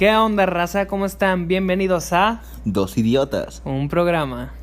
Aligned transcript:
¿Qué 0.00 0.16
onda, 0.16 0.46
raza? 0.46 0.86
¿Cómo 0.86 1.04
están? 1.04 1.46
Bienvenidos 1.46 2.14
a 2.14 2.40
Dos 2.64 2.96
idiotas. 2.96 3.60
un 3.66 3.90
programa. 3.90 4.54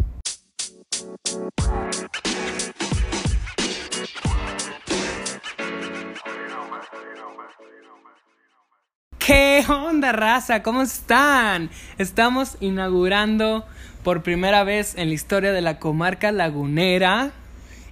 ¿Qué 9.19 9.63
onda, 9.69 10.11
raza? 10.11 10.63
¿Cómo 10.63 10.81
están? 10.81 11.69
Estamos 11.99 12.57
inaugurando 12.59 13.63
por 14.03 14.23
primera 14.23 14.63
vez 14.63 14.95
en 14.97 15.09
la 15.09 15.13
historia 15.13 15.51
de 15.51 15.61
la 15.61 15.77
comarca 15.77 16.31
lagunera. 16.31 17.29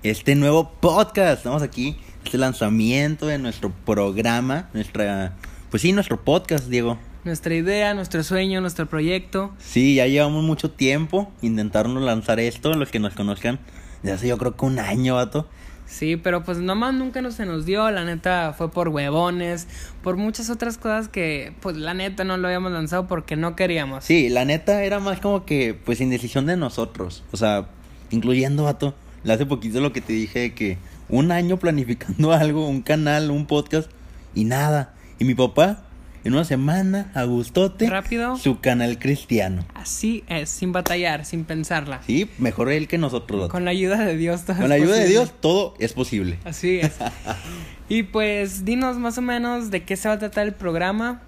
Este 0.02 0.34
nuevo 0.34 0.72
podcast. 0.82 1.38
Estamos 1.38 1.62
aquí. 1.62 1.96
Este 2.24 2.40
lanzamiento 2.40 3.28
de 3.28 3.38
nuestro 3.38 3.72
programa. 3.86 4.68
Nuestra. 4.74 5.36
Pues 5.70 5.84
sí, 5.84 5.92
nuestro 5.92 6.24
podcast, 6.24 6.70
Diego. 6.70 6.98
Nuestra 7.26 7.56
idea, 7.56 7.96
nuestro 7.96 8.24
sueño, 8.24 8.62
nuestro 8.62 8.86
proyecto. 8.86 9.52
Sí, 9.58 9.96
ya 9.96 10.06
llevamos 10.06 10.44
mucho 10.44 10.70
tiempo 10.70 11.32
intentando 11.42 12.00
lanzar 12.00 12.40
esto. 12.40 12.76
Los 12.76 12.92
que 12.92 13.00
nos 13.00 13.16
conozcan. 13.16 13.60
Desde 14.04 14.16
hace 14.16 14.28
yo 14.28 14.38
creo 14.38 14.56
que 14.56 14.64
un 14.64 14.78
año, 14.78 15.16
vato. 15.16 15.50
Sí, 15.88 16.18
pero 16.18 16.44
pues 16.44 16.60
nomás 16.60 16.94
nunca 16.94 17.24
nos 17.24 17.34
se 17.34 17.48
nos 17.48 17.66
dio, 17.66 17.90
la 17.90 18.04
neta 18.04 18.54
fue 18.56 18.72
por 18.72 18.90
huevones, 18.90 19.68
por 20.04 20.18
muchas 20.18 20.50
otras 20.52 20.78
cosas 20.78 21.08
que 21.08 21.54
pues 21.62 21.78
la 21.78 21.94
neta 21.94 22.24
no 22.24 22.38
lo 22.38 22.48
habíamos 22.48 22.72
lanzado 22.72 23.08
porque 23.08 23.36
no 23.36 23.56
queríamos. 23.56 24.04
Sí, 24.04 24.30
la 24.30 24.46
neta 24.46 24.84
era 24.84 25.00
más 25.00 25.20
como 25.20 25.46
que, 25.46 25.74
pues, 25.74 26.02
indecisión 26.02 26.46
de 26.46 26.58
nosotros. 26.58 27.24
O 27.32 27.38
sea, 27.38 27.70
incluyendo, 28.12 28.66
vato. 28.66 28.94
Le 29.24 29.34
hace 29.34 29.48
poquito 29.48 29.82
lo 29.82 29.92
que 29.94 30.02
te 30.02 30.14
dije 30.14 30.40
de 30.40 30.54
que 30.54 30.78
un 31.10 31.32
año 31.32 31.58
planificando 31.58 32.34
algo, 32.34 32.68
un 32.68 32.84
canal, 32.84 33.32
un 33.32 33.48
podcast 33.48 33.90
y 34.36 34.44
nada. 34.44 34.94
Y 35.18 35.26
mi 35.26 35.34
papá, 35.34 35.85
en 36.26 36.34
una 36.34 36.44
semana, 36.44 37.12
a 37.14 37.24
gustote, 37.24 37.88
Rápido. 37.88 38.36
su 38.38 38.60
canal 38.60 38.98
cristiano. 38.98 39.64
Así 39.76 40.24
es, 40.28 40.50
sin 40.50 40.72
batallar, 40.72 41.24
sin 41.24 41.46
pensarla. 41.46 42.02
Sí, 42.06 42.28
mejor 42.40 42.72
él 42.72 42.88
que 42.88 42.98
nosotros. 42.98 43.48
Con 43.50 43.64
la 43.64 43.70
ayuda 43.72 44.04
de 44.04 44.18
Dios 44.18 44.44
todo 44.44 44.56
Con 44.56 44.64
es 44.64 44.70
la 44.70 44.76
ayuda 44.76 44.96
de 44.96 45.02
posible. 45.02 45.20
Dios, 45.20 45.34
todo 45.40 45.76
es 45.78 45.94
posible. 45.94 46.40
Así 46.44 46.80
es. 46.80 46.94
y 47.90 48.04
pues 48.04 48.66
dinos 48.66 48.98
más 48.98 49.20
o 49.20 49.22
menos 49.22 49.70
de 49.70 49.84
qué 49.84 49.96
se 49.96 50.08
va 50.08 50.16
a 50.16 50.20
tratar 50.20 50.48
el 50.48 50.54
programa. 50.54 51.22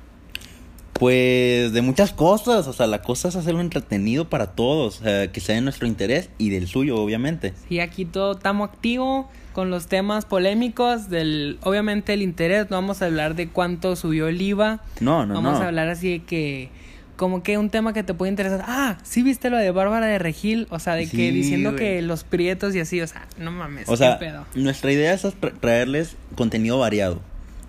Pues 0.94 1.74
de 1.74 1.84
muchas 1.84 2.12
cosas, 2.12 2.66
o 2.66 2.74
sea, 2.74 2.88
la 2.88 3.04
cosa 3.04 3.28
es 3.28 3.36
hacerlo 3.36 3.62
entretenido 3.62 4.32
para 4.32 4.54
todos, 4.54 4.96
sea, 5.04 5.32
que 5.32 5.40
sea 5.42 5.54
de 5.54 5.62
nuestro 5.62 5.86
interés 5.86 6.32
y 6.40 6.50
del 6.50 6.68
suyo, 6.68 6.98
obviamente. 6.98 7.54
Y 7.70 7.80
aquí 7.80 8.04
todo 8.04 8.32
estamos 8.32 8.72
activo 8.72 9.30
con 9.58 9.72
los 9.72 9.88
temas 9.88 10.26
polémicos 10.26 11.10
del 11.10 11.58
obviamente 11.64 12.14
el 12.14 12.22
interés, 12.22 12.70
no 12.70 12.76
vamos 12.76 13.02
a 13.02 13.06
hablar 13.06 13.34
de 13.34 13.48
cuánto 13.48 13.96
subió 13.96 14.28
el 14.28 14.40
IVA. 14.40 14.82
No, 15.00 15.26
no, 15.26 15.34
Vamos 15.34 15.54
no. 15.58 15.66
a 15.66 15.68
hablar 15.70 15.90
así 15.90 16.12
de 16.12 16.20
que 16.26 16.70
como 17.16 17.42
que 17.42 17.58
un 17.58 17.72
tema 17.72 17.92
que 17.92 18.04
te 18.04 18.14
puede 18.14 18.30
interesar. 18.30 18.64
Ah, 18.68 19.00
sí 19.02 19.24
viste 19.24 19.50
lo 19.50 19.58
de 19.58 19.72
Bárbara 19.72 20.06
de 20.06 20.20
Regil, 20.20 20.68
o 20.70 20.78
sea, 20.78 20.94
de 20.94 21.10
que 21.10 21.32
diciendo 21.32 21.76
que 21.76 22.04
los 22.04 22.24
prietos 22.24 22.76
y 22.76 22.82
así, 22.82 23.02
o 23.02 23.08
sea, 23.08 23.26
no 23.40 23.50
mames, 23.50 23.90
O 23.90 23.98
sea, 23.98 24.20
qué 24.20 24.28
pedo. 24.28 24.46
nuestra 24.54 24.92
idea 24.92 25.12
es 25.16 25.24
tra- 25.24 25.60
traerles 25.60 26.18
contenido 26.36 26.78
variado. 26.78 27.20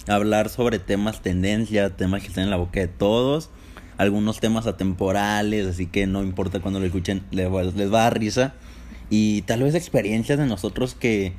Hablar 0.07 0.51
sobre 0.51 0.79
temas 0.79 1.23
tendencia, 1.23 1.89
temas 1.97 2.21
que 2.21 2.29
están 2.29 2.45
en 2.45 2.51
la 2.51 2.57
boca 2.57 2.81
de 2.81 2.89
todos. 2.89 3.49
Algunos 3.97 4.41
temas 4.41 4.67
atemporales, 4.67 5.67
así 5.67 5.87
que 5.87 6.07
no 6.07 6.23
importa 6.23 6.61
cuando 6.61 6.81
lo 6.81 6.85
escuchen, 6.87 7.23
les 7.31 7.51
va, 7.51 7.63
les 7.63 7.91
va 7.91 8.01
a 8.01 8.03
dar 8.05 8.19
risa. 8.19 8.53
Y 9.09 9.41
tal 9.47 9.63
vez 9.63 9.75
experiencias 9.75 10.39
de 10.39 10.45
nosotros 10.45 10.95
que, 10.95 11.33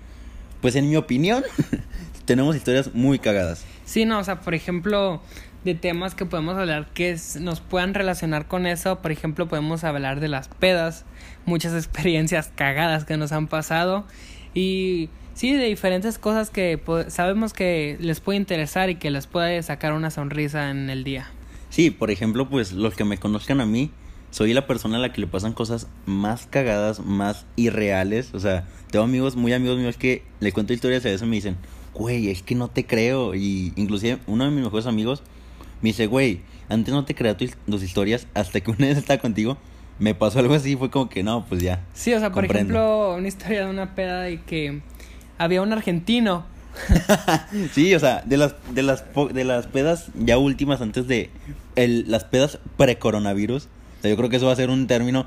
pues 0.62 0.76
en 0.76 0.90
mi 0.90 0.96
opinión, 0.96 1.44
tenemos 2.26 2.56
historias 2.56 2.94
muy 2.94 3.20
cagadas. 3.20 3.66
Sí, 3.86 4.06
no, 4.06 4.20
o 4.20 4.24
sea, 4.24 4.42
por 4.42 4.54
ejemplo, 4.54 5.22
de 5.64 5.76
temas 5.76 6.16
que 6.16 6.26
podemos 6.26 6.58
hablar 6.58 6.88
que 6.94 7.18
nos 7.40 7.60
puedan 7.60 7.94
relacionar 7.94 8.48
con 8.48 8.66
eso, 8.66 9.00
por 9.02 9.12
ejemplo, 9.12 9.48
podemos 9.48 9.84
hablar 9.84 10.20
de 10.20 10.28
las 10.28 10.48
pedas, 10.48 11.06
muchas 11.46 11.74
experiencias 11.76 12.52
cagadas 12.56 13.06
que 13.06 13.18
nos 13.18 13.32
han 13.32 13.48
pasado 13.48 14.06
y 14.54 15.09
sí, 15.34 15.53
de 15.53 15.66
diferentes 15.66 16.18
cosas 16.18 16.50
que 16.50 16.80
sabemos 17.08 17.53
que 17.53 17.98
les 18.00 18.19
puede 18.19 18.38
interesar 18.38 18.90
y 18.90 18.96
que 18.96 19.12
les 19.12 19.28
puede 19.28 19.62
sacar 19.64 19.94
una 19.94 20.12
sonrisa 20.12 20.69
en 20.69 20.90
el 20.90 21.03
día. 21.03 21.30
Sí, 21.69 21.92
por 21.92 22.09
ejemplo, 22.09 22.50
pues 22.50 22.72
los 22.72 22.96
que 22.96 23.03
me 23.03 23.18
conozcan 23.18 23.62
a 23.62 23.66
mí, 23.66 23.92
soy 24.31 24.53
la 24.53 24.67
persona 24.67 24.97
a 24.97 25.00
la 25.00 25.12
que 25.12 25.22
le 25.22 25.28
pasan 25.28 25.53
cosas 25.53 25.88
más 26.06 26.47
cagadas, 26.47 27.00
más 27.00 27.45
irreales. 27.56 28.34
O 28.34 28.40
sea, 28.40 28.67
tengo 28.91 29.06
amigos, 29.06 29.35
muy 29.35 29.53
amigos 29.53 29.78
míos 29.78 29.97
que 29.97 30.23
le 30.40 30.51
cuento 30.51 30.73
historias 30.73 31.03
y 31.06 31.07
a 31.07 31.12
veces 31.12 31.28
me 31.28 31.35
dicen, 31.35 31.57
güey, 31.94 32.29
es 32.29 32.41
que 32.44 32.56
no 32.56 32.68
te 32.69 32.85
creo. 32.85 33.35
Y 33.35 33.73
inclusive 33.75 34.19
uno 34.28 34.45
de 34.45 34.51
mis 34.51 34.63
mejores 34.63 34.85
amigos 34.85 35.23
me 35.81 35.89
dice, 35.89 36.07
güey, 36.07 36.41
antes 36.69 36.94
no 36.94 37.06
te 37.06 37.16
creía 37.16 37.35
tus, 37.38 37.51
tus 37.66 37.84
historias 37.84 38.28
hasta 38.34 38.62
que 38.62 38.72
una 38.72 38.88
vez 38.88 38.97
estaba 38.97 39.19
contigo. 39.19 39.57
Me 39.97 40.16
pasó 40.16 40.39
algo 40.39 40.53
así, 40.53 40.78
fue 40.78 40.89
como 40.89 41.09
que 41.09 41.23
no, 41.23 41.45
pues 41.50 41.62
ya. 41.62 41.85
Sí, 41.94 42.13
o 42.13 42.19
sea, 42.19 42.29
por 42.31 42.44
Comprendo. 42.45 42.73
ejemplo, 42.73 43.16
una 43.18 43.28
historia 43.28 43.66
de 43.66 43.69
una 43.69 43.95
peda 43.95 44.22
de 44.22 44.41
que 44.41 44.81
había 45.38 45.62
un 45.62 45.73
argentino 45.73 46.45
Sí, 47.73 47.94
o 47.95 48.00
sea, 48.00 48.23
de 48.25 48.38
las, 48.38 48.56
de 48.73 48.84
las, 48.84 49.03
de 49.34 49.44
las 49.44 49.68
pedas 49.68 50.07
ya 50.16 50.38
últimas 50.38 50.81
antes 50.81 51.07
de 51.07 51.29
el, 51.75 52.09
las 52.09 52.23
pedas 52.23 52.59
pre-coronavirus. 52.78 53.68
O 54.00 54.02
sea, 54.02 54.10
yo 54.10 54.18
creo 54.18 54.30
que 54.30 54.38
eso 54.38 54.46
va 54.48 54.54
a 54.54 54.56
ser 54.56 54.70
un 54.70 54.88
término. 54.88 55.26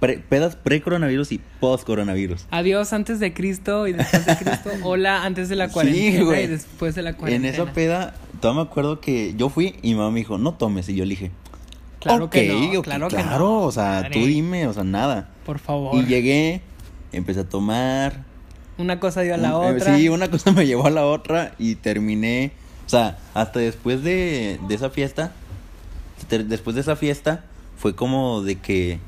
pre- 0.00 0.18
pedas 0.18 0.56
pre-coronavirus 0.56 1.32
y 1.32 1.40
post-coronavirus. 1.60 2.46
Adiós 2.50 2.92
antes 2.94 3.20
de 3.20 3.34
Cristo 3.34 3.86
y 3.86 3.92
después 3.92 4.24
de 4.24 4.36
Cristo. 4.36 4.70
Hola 4.82 5.24
antes 5.24 5.48
de 5.50 5.56
la 5.56 5.68
Sí, 5.68 5.74
cuarentena 5.74 6.24
güey. 6.24 6.44
y 6.44 6.46
después 6.46 6.94
de 6.94 7.02
la 7.02 7.10
En 7.10 7.16
cuarentena. 7.16 7.52
esa 7.52 7.72
peda, 7.74 8.14
todavía 8.40 8.62
me 8.62 8.68
acuerdo 8.70 9.00
que 9.00 9.34
yo 9.36 9.50
fui 9.50 9.74
y 9.82 9.90
mi 9.90 9.96
mamá 9.96 10.10
me 10.10 10.20
dijo, 10.20 10.38
no 10.38 10.54
tomes. 10.54 10.88
Y 10.88 10.94
yo 10.94 11.04
le 11.04 11.10
dije, 11.10 11.30
Claro 12.00 12.24
"Ok, 12.26 12.30
que 12.32 12.48
no, 12.48 12.80
claro 12.82 13.08
que 13.08 13.16
no. 13.16 13.22
claro, 13.22 13.58
o 13.58 13.70
sea, 13.72 14.08
tú 14.10 14.20
dime, 14.24 14.66
o 14.66 14.72
sea, 14.72 14.84
nada. 14.84 15.28
Por 15.44 15.58
favor. 15.58 15.94
Y 15.94 16.06
llegué, 16.06 16.62
empecé 17.12 17.40
a 17.40 17.44
tomar. 17.48 18.24
Una 18.78 18.98
cosa 19.00 19.20
dio 19.20 19.34
a 19.34 19.36
la 19.36 19.54
Un- 19.58 19.66
eh, 19.66 19.76
otra. 19.76 19.96
Sí, 19.98 20.08
una 20.08 20.30
cosa 20.30 20.50
me 20.52 20.66
llevó 20.66 20.86
a 20.86 20.90
la 20.90 21.04
otra 21.04 21.52
y 21.58 21.74
terminé. 21.74 22.52
O 22.86 22.88
sea, 22.88 23.18
hasta 23.34 23.60
después 23.60 24.02
de, 24.02 24.58
de 24.66 24.74
esa 24.74 24.88
fiesta, 24.88 25.32
después 26.30 26.74
de 26.74 26.80
esa 26.80 26.96
fiesta, 26.96 27.44
fue 27.80 27.94
como 27.94 28.42
de 28.42 28.56
que, 28.56 28.98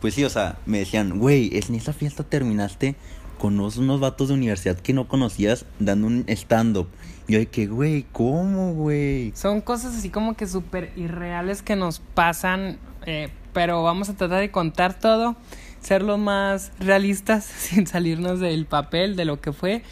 pues 0.00 0.14
sí, 0.14 0.24
o 0.24 0.30
sea, 0.30 0.56
me 0.64 0.78
decían, 0.78 1.18
güey, 1.18 1.50
en 1.52 1.74
esa 1.74 1.92
fiesta 1.92 2.24
terminaste 2.24 2.96
con 3.38 3.60
unos, 3.60 4.00
vatos 4.00 4.28
de 4.28 4.34
universidad 4.34 4.78
que 4.78 4.94
no 4.94 5.08
conocías 5.08 5.66
dando 5.78 6.06
un 6.06 6.24
stand-up. 6.28 6.88
Yo 7.28 7.38
de 7.38 7.46
que, 7.46 7.66
güey, 7.66 8.06
¿cómo, 8.12 8.72
güey? 8.72 9.32
Son 9.36 9.60
cosas 9.60 9.94
así 9.94 10.08
como 10.08 10.34
que 10.36 10.46
súper 10.46 10.90
irreales 10.96 11.60
que 11.60 11.76
nos 11.76 11.98
pasan, 11.98 12.78
eh, 13.04 13.28
pero 13.52 13.82
vamos 13.82 14.08
a 14.08 14.16
tratar 14.16 14.40
de 14.40 14.50
contar 14.50 14.98
todo, 14.98 15.36
ser 15.80 16.00
lo 16.00 16.16
más 16.16 16.72
realistas 16.80 17.44
sin 17.58 17.86
salirnos 17.86 18.40
del 18.40 18.64
papel, 18.64 19.16
de 19.16 19.26
lo 19.26 19.42
que 19.42 19.52
fue. 19.52 19.82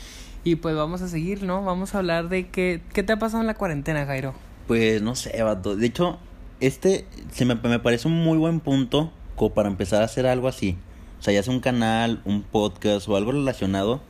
Y 0.43 0.57
pues 0.57 0.75
vamos 0.75 1.03
a 1.03 1.09
seguir, 1.09 1.43
¿no? 1.43 1.63
Vamos 1.63 1.95
a 1.95 1.99
hablar 1.99 2.31
de 2.31 2.49
qué, 2.49 2.81
qué 2.95 3.03
te 3.03 3.13
ha 3.13 3.19
pasado 3.19 3.43
en 3.43 3.47
la 3.47 3.55
cuarentena, 3.55 4.07
Jairo. 4.07 4.33
Pues 4.67 5.03
no 5.03 5.17
sé, 5.17 5.43
vato. 5.43 5.77
De 5.77 5.87
hecho, 5.87 6.19
este 6.63 7.07
se 7.33 7.45
me, 7.45 7.57
me 7.57 7.79
parece 7.79 8.09
un 8.09 8.23
muy 8.23 8.39
buen 8.39 8.61
punto 8.61 9.13
como 9.37 9.53
para 9.53 9.69
empezar 9.69 10.03
a 10.03 10.07
hacer 10.07 10.27
algo 10.27 10.49
así. 10.49 10.79
O 11.19 11.23
sea, 11.23 11.35
ya 11.35 11.43
sea 11.43 11.53
un 11.53 11.61
canal, 11.61 12.21
un 12.25 12.43
podcast 12.43 13.09
o 13.09 13.17
algo 13.17 13.33
relacionado. 13.33 14.01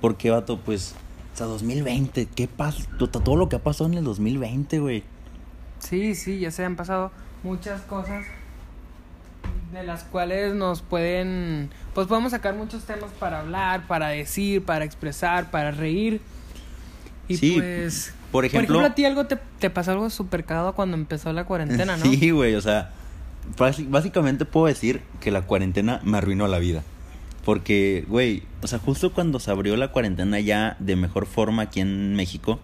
Porque, 0.00 0.30
vato, 0.30 0.58
pues, 0.58 0.94
o 1.34 1.36
sea, 1.36 1.46
2020, 1.46 2.26
¿qué 2.26 2.46
pasa? 2.46 2.84
Todo 2.98 3.36
lo 3.36 3.48
que 3.48 3.56
ha 3.56 3.62
pasado 3.62 3.90
en 3.90 3.98
el 3.98 4.04
2020, 4.04 4.78
güey. 4.78 5.02
Sí, 5.78 6.14
sí, 6.14 6.38
ya 6.40 6.50
se 6.50 6.64
han 6.64 6.76
pasado 6.76 7.10
muchas 7.42 7.82
cosas 7.82 8.24
de 9.72 9.82
las 9.82 10.04
cuales 10.04 10.54
nos 10.54 10.82
pueden, 10.82 11.70
pues 11.94 12.06
podemos 12.06 12.30
sacar 12.30 12.54
muchos 12.54 12.84
temas 12.84 13.10
para 13.18 13.40
hablar, 13.40 13.86
para 13.86 14.08
decir, 14.08 14.64
para 14.64 14.84
expresar, 14.84 15.50
para 15.50 15.70
reír. 15.70 16.20
Y 17.28 17.36
Sí, 17.36 17.54
pues, 17.56 18.12
por 18.30 18.44
ejemplo- 18.44 18.80
a 18.80 18.94
ti 18.94 19.04
algo 19.04 19.26
te, 19.26 19.38
te 19.58 19.70
pasó 19.70 19.92
algo 19.92 20.10
súper 20.10 20.44
cagado 20.44 20.74
cuando 20.74 20.96
empezó 20.96 21.32
la 21.32 21.44
cuarentena, 21.44 21.96
¿no? 21.96 22.04
Sí, 22.10 22.30
güey, 22.30 22.54
o 22.54 22.60
sea, 22.60 22.90
básicamente 23.88 24.44
puedo 24.44 24.66
decir 24.66 25.02
que 25.20 25.30
la 25.30 25.42
cuarentena 25.42 26.00
me 26.04 26.18
arruinó 26.18 26.46
la 26.48 26.58
vida. 26.58 26.82
Porque, 27.44 28.04
güey, 28.08 28.42
o 28.62 28.66
sea, 28.66 28.78
justo 28.78 29.12
cuando 29.12 29.38
se 29.38 29.50
abrió 29.50 29.76
la 29.76 29.88
cuarentena 29.92 30.40
ya 30.40 30.76
de 30.78 30.96
mejor 30.96 31.26
forma 31.26 31.64
aquí 31.64 31.80
en 31.80 32.14
México, 32.16 32.58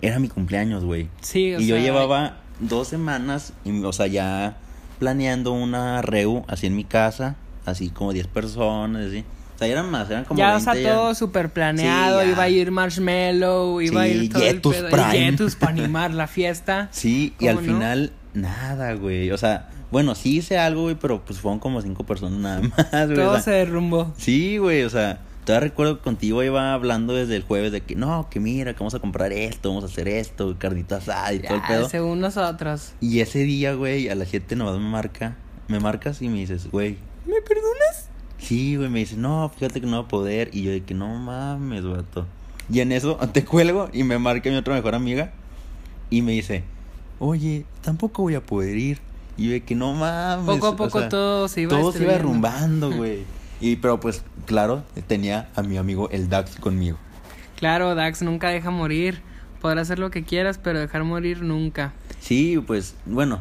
era 0.00 0.18
mi 0.18 0.28
cumpleaños, 0.28 0.84
güey. 0.84 1.08
Sí, 1.20 1.54
o 1.54 1.60
y 1.60 1.66
yo 1.66 1.76
llevaba 1.76 2.38
dos 2.60 2.88
semanas, 2.88 3.52
y, 3.64 3.82
o 3.84 3.92
sea, 3.92 4.06
ya 4.06 4.56
planeando 4.98 5.52
una 5.52 6.00
reu 6.02 6.44
así 6.48 6.66
en 6.66 6.74
mi 6.76 6.84
casa, 6.84 7.36
así 7.66 7.90
como 7.90 8.12
10 8.12 8.26
personas, 8.28 9.06
así. 9.08 9.24
O 9.58 9.60
sea, 9.60 9.66
eran 9.66 9.90
más, 9.90 10.08
eran 10.08 10.24
como 10.24 10.38
ya, 10.38 10.52
20 10.52 10.70
o 10.70 10.72
sea, 10.72 10.80
ya. 10.82 10.94
todo 10.94 11.14
súper 11.16 11.50
planeado, 11.52 12.22
Sí, 12.22 12.28
iba 12.30 12.42
a 12.44 12.48
ir 12.48 12.70
Marshmallow, 12.70 13.80
iba 13.80 14.02
a 14.02 14.08
ir 14.08 14.30
todo 14.32 14.42
Yetus 14.42 14.76
el 14.76 14.82
pedo, 14.84 14.90
Prime. 14.92 15.18
y 15.18 15.30
Yetus 15.32 15.56
para 15.56 15.72
animar 15.72 16.14
la 16.14 16.28
fiesta. 16.28 16.88
Sí, 16.92 17.34
y 17.40 17.48
al 17.48 17.58
final, 17.58 18.12
nada, 18.34 18.92
güey. 18.94 19.30
O 19.32 19.36
sea, 19.36 19.68
bueno, 19.90 20.14
sí 20.14 20.36
hice 20.36 20.58
algo, 20.58 20.82
güey, 20.82 20.94
pero 20.94 21.24
pues 21.24 21.40
fueron 21.40 21.58
como 21.58 21.82
cinco 21.82 22.04
personas 22.06 22.38
nada 22.38 22.60
más, 22.92 23.08
güey. 23.08 23.18
o 23.18 23.24
Todo 23.24 23.32
sea, 23.34 23.42
se 23.42 23.50
derrumbó. 23.50 24.14
Sí, 24.16 24.58
güey, 24.58 24.84
o 24.84 24.90
sea, 24.90 25.20
Todavía 25.44 25.70
recuerdo 25.70 25.96
que 25.96 26.02
contigo 26.04 26.42
iba 26.44 26.74
hablando 26.74 27.14
desde 27.14 27.34
el 27.34 27.42
jueves 27.42 27.72
de 27.72 27.80
que 27.80 27.94
no, 27.96 28.28
que 28.30 28.38
mira, 28.38 28.74
que 28.74 28.80
vamos 28.80 28.94
a 28.94 28.98
comprar 28.98 29.32
esto, 29.32 29.70
vamos 29.70 29.82
a 29.82 29.86
hacer 29.86 30.06
esto, 30.06 30.54
cardito 30.58 30.94
asada 30.94 31.32
y 31.32 31.38
todo 31.38 31.54
el 31.56 31.62
pedo. 31.62 31.88
según 31.88 32.20
nosotros. 32.20 32.92
Y 33.00 33.20
ese 33.20 33.38
día, 33.44 33.72
güey, 33.72 34.10
a 34.10 34.14
las 34.14 34.28
7 34.28 34.56
nomás 34.56 34.74
me 34.78 34.86
marca, 34.86 35.36
me 35.66 35.80
marcas 35.80 36.20
y 36.20 36.28
me 36.28 36.40
dices, 36.40 36.70
güey, 36.70 36.98
¿Me 37.24 37.40
perdonas? 37.40 37.67
Sí, 38.38 38.76
güey, 38.76 38.88
me 38.88 39.00
dice, 39.00 39.16
no, 39.16 39.50
fíjate 39.54 39.80
que 39.80 39.86
no 39.86 39.98
va 39.98 40.04
a 40.04 40.08
poder. 40.08 40.50
Y 40.52 40.62
yo 40.62 40.70
de 40.70 40.82
que 40.82 40.94
no 40.94 41.08
mames, 41.18 41.84
vato. 41.84 42.26
Y 42.70 42.80
en 42.80 42.92
eso 42.92 43.16
te 43.32 43.44
cuelgo 43.44 43.88
y 43.92 44.04
me 44.04 44.18
marca 44.18 44.50
mi 44.50 44.56
otra 44.56 44.74
mejor 44.74 44.94
amiga 44.94 45.32
y 46.10 46.22
me 46.22 46.32
dice, 46.32 46.64
oye, 47.18 47.64
tampoco 47.82 48.22
voy 48.22 48.34
a 48.34 48.42
poder 48.42 48.76
ir. 48.76 48.98
Y 49.36 49.46
yo 49.46 49.52
de 49.52 49.62
que 49.62 49.74
no 49.74 49.92
mames. 49.92 50.46
Poco 50.46 50.66
a 50.66 50.70
o 50.70 50.76
poco 50.76 50.98
sea, 51.00 51.08
todo 51.08 51.48
se 51.48 51.62
iba 51.62 51.78
todo 51.78 51.92
se 51.92 52.02
iba 52.02 52.12
derrumbando, 52.12 52.90
güey. 52.96 53.24
Y 53.60 53.76
pero 53.76 54.00
pues, 54.00 54.22
claro, 54.46 54.84
tenía 55.06 55.48
a 55.54 55.62
mi 55.62 55.76
amigo 55.76 56.08
el 56.10 56.28
Dax 56.28 56.56
conmigo. 56.56 56.98
Claro, 57.56 57.94
Dax 57.94 58.22
nunca 58.22 58.48
deja 58.50 58.70
morir. 58.70 59.20
Podrás 59.60 59.88
hacer 59.88 59.98
lo 59.98 60.10
que 60.10 60.22
quieras, 60.22 60.58
pero 60.58 60.78
dejar 60.78 61.02
morir 61.02 61.42
nunca. 61.42 61.92
Sí, 62.20 62.62
pues, 62.64 62.94
bueno, 63.06 63.40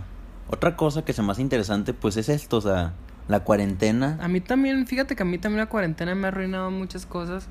otra 0.49 0.75
cosa 0.75 1.05
que 1.05 1.13
se 1.13 1.21
me 1.21 1.31
hace 1.31 1.41
interesante, 1.41 1.94
pues 1.94 2.17
es 2.17 2.29
esto, 2.29 2.57
o 2.57 2.61
sea, 2.61 2.94
la 3.27 3.41
cuarentena. 3.41 4.18
A 4.21 4.27
mí 4.27 4.39
también, 4.41 4.85
fíjate 4.88 5.15
que 5.15 5.24
a 5.24 5.25
mí 5.25 5.38
también 5.38 5.59
la 5.59 5.65
cuarentena 5.69 6.15
me 6.15 6.25
ha 6.27 6.29
arruinado 6.29 6.71
muchas 6.71 7.06
cosas. 7.06 7.47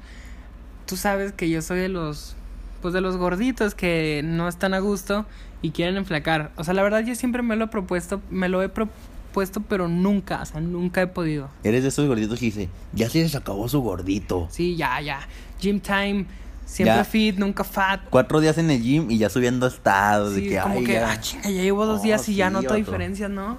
Tú 0.86 0.96
sabes 0.96 1.32
que 1.32 1.48
yo 1.50 1.62
soy 1.62 1.78
de 1.80 1.88
los, 1.88 2.36
pues 2.82 2.94
de 2.94 3.00
los 3.00 3.16
gorditos 3.16 3.74
que 3.74 4.22
no 4.24 4.48
están 4.48 4.72
a 4.74 4.78
gusto 4.78 5.26
y 5.62 5.70
quieren 5.70 5.96
enflacar. 5.96 6.52
O 6.56 6.64
sea, 6.64 6.74
la 6.74 6.82
verdad 6.82 7.00
yo 7.04 7.14
siempre 7.14 7.42
me 7.42 7.56
lo 7.56 7.64
he 7.64 7.68
propuesto, 7.68 8.20
me 8.30 8.48
lo 8.48 8.62
he 8.62 8.68
propuesto, 8.68 9.60
pero 9.62 9.88
nunca, 9.88 10.40
o 10.42 10.46
sea, 10.46 10.60
nunca 10.60 11.02
he 11.02 11.06
podido. 11.08 11.48
Eres 11.64 11.82
de 11.82 11.88
esos 11.90 12.06
gorditos 12.06 12.38
que 12.38 12.46
dice, 12.46 12.68
ya 12.92 13.10
se 13.10 13.18
les 13.18 13.34
acabó 13.34 13.68
su 13.68 13.80
gordito. 13.82 14.48
Sí, 14.50 14.76
ya, 14.76 15.00
ya. 15.00 15.20
Gym 15.60 15.80
time, 15.80 16.24
siempre 16.64 16.96
Ya. 16.96 17.04
fit, 17.04 17.36
nunca 17.36 17.64
fat. 17.64 18.00
Cuatro 18.08 18.40
días 18.40 18.56
en 18.58 18.70
el 18.70 18.80
gym 18.80 19.10
y 19.10 19.18
ya 19.18 19.28
subiendo 19.28 19.66
estados. 19.66 20.34
Sí, 20.34 20.42
de 20.42 20.48
que, 20.50 20.60
como 20.60 20.78
ay, 20.78 20.84
que, 20.84 20.92
ya. 20.94 21.10
ah, 21.10 21.20
chinga, 21.20 21.42
ya 21.50 21.62
llevo 21.62 21.84
dos 21.84 22.00
Oh, 22.00 22.04
días 22.04 22.28
y 22.28 22.34
ya 22.36 22.46
sí, 22.48 22.52
noto 22.52 22.64
vato. 22.68 22.76
diferencias, 22.76 23.30
¿no? 23.30 23.58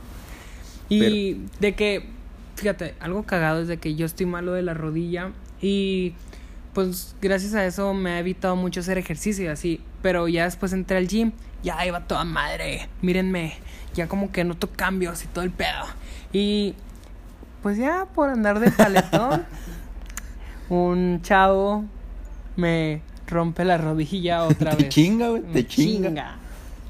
Y 0.89 1.41
de 1.59 1.75
que, 1.75 2.05
fíjate, 2.55 2.95
algo 2.99 3.23
cagado 3.23 3.61
es 3.61 3.67
de 3.67 3.77
que 3.77 3.95
yo 3.95 4.05
estoy 4.05 4.25
malo 4.25 4.53
de 4.53 4.61
la 4.61 4.73
rodilla 4.73 5.31
y 5.61 6.13
pues 6.73 7.15
gracias 7.21 7.55
a 7.55 7.65
eso 7.65 7.93
me 7.93 8.11
ha 8.11 8.19
evitado 8.19 8.55
mucho 8.55 8.81
hacer 8.81 8.97
ejercicio 8.97 9.45
y 9.45 9.47
así. 9.47 9.81
Pero 10.01 10.27
ya 10.27 10.45
después 10.45 10.73
entré 10.73 10.97
al 10.97 11.07
gym, 11.07 11.31
ya 11.63 11.85
iba 11.85 12.01
toda 12.07 12.23
madre, 12.23 12.87
mírenme, 13.01 13.53
ya 13.95 14.07
como 14.07 14.31
que 14.31 14.43
noto 14.43 14.69
cambios 14.69 15.23
y 15.23 15.27
todo 15.27 15.43
el 15.43 15.51
pedo. 15.51 15.85
Y 16.31 16.75
pues 17.63 17.77
ya 17.77 18.05
por 18.13 18.29
andar 18.29 18.59
de 18.59 18.69
paletón, 18.71 19.43
un 20.69 21.21
chavo 21.23 21.85
me 22.55 23.01
rompe 23.27 23.65
la 23.65 23.77
rodilla 23.77 24.43
otra 24.43 24.71
Te 24.75 24.83
vez. 24.83 24.93
chinga, 24.93 25.29
güey, 25.29 25.41
Me 25.41 25.53
te 25.53 25.67
chinga. 25.67 26.37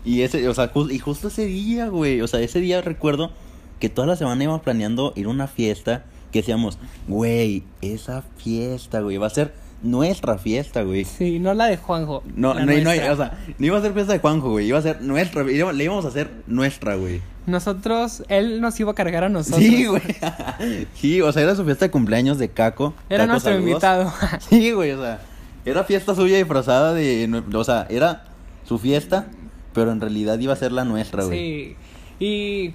Y 0.03 0.21
ese, 0.21 0.47
o 0.47 0.53
sea, 0.53 0.71
y 0.89 0.99
justo 0.99 1.29
ese 1.29 1.45
día, 1.45 1.87
güey, 1.87 2.21
o 2.21 2.27
sea, 2.27 2.39
ese 2.41 2.59
día 2.59 2.81
recuerdo 2.81 3.31
que 3.79 3.89
toda 3.89 4.07
la 4.07 4.15
semana 4.15 4.43
íbamos 4.43 4.61
planeando 4.61 5.13
ir 5.15 5.25
a 5.25 5.29
una 5.29 5.47
fiesta 5.47 6.05
que 6.31 6.39
decíamos, 6.39 6.77
güey, 7.07 7.63
esa 7.81 8.23
fiesta, 8.37 9.01
güey, 9.01 9.17
va 9.17 9.27
a 9.27 9.31
ser 9.31 9.53
nuestra 9.81 10.37
fiesta, 10.37 10.81
güey. 10.83 11.05
Sí, 11.05 11.39
no 11.39 11.53
la 11.53 11.67
de 11.67 11.77
Juanjo. 11.77 12.23
No, 12.35 12.53
no, 12.53 12.65
no, 12.65 12.89
o 12.89 13.15
sea, 13.15 13.37
no 13.57 13.65
iba 13.65 13.77
a 13.77 13.81
ser 13.81 13.93
fiesta 13.93 14.13
de 14.13 14.19
Juanjo, 14.19 14.49
güey, 14.49 14.67
iba 14.67 14.79
a 14.79 14.81
ser 14.81 15.01
nuestra, 15.01 15.43
le 15.43 15.83
íbamos 15.83 16.05
a 16.05 16.07
hacer 16.09 16.29
nuestra, 16.47 16.95
güey. 16.95 17.21
Nosotros, 17.45 18.23
él 18.27 18.59
nos 18.59 18.77
iba 18.79 18.91
a 18.91 18.95
cargar 18.95 19.23
a 19.23 19.29
nosotros. 19.29 19.61
Sí, 19.61 19.85
güey. 19.85 20.01
Sí, 20.95 21.21
o 21.21 21.31
sea, 21.31 21.43
era 21.43 21.55
su 21.55 21.63
fiesta 21.63 21.85
de 21.85 21.91
cumpleaños 21.91 22.37
de 22.37 22.49
Caco. 22.49 22.93
Era 23.09 23.23
Caco, 23.23 23.31
nuestro 23.31 23.53
saludos. 23.53 23.69
invitado. 23.69 24.13
Sí, 24.49 24.71
güey, 24.71 24.91
o 24.91 25.01
sea, 25.01 25.21
era 25.63 25.83
fiesta 25.85 26.13
suya 26.13 26.37
disfrazada 26.37 26.93
de, 26.93 27.43
o 27.53 27.63
sea, 27.63 27.87
era 27.89 28.25
su 28.65 28.79
fiesta, 28.79 29.27
pero 29.73 29.91
en 29.91 30.01
realidad 30.01 30.37
iba 30.39 30.51
a 30.53 30.57
ser 30.57 30.71
la 30.73 30.83
nuestra, 30.83 31.23
güey. 31.23 31.37
sí. 31.39 31.75
Y 32.19 32.73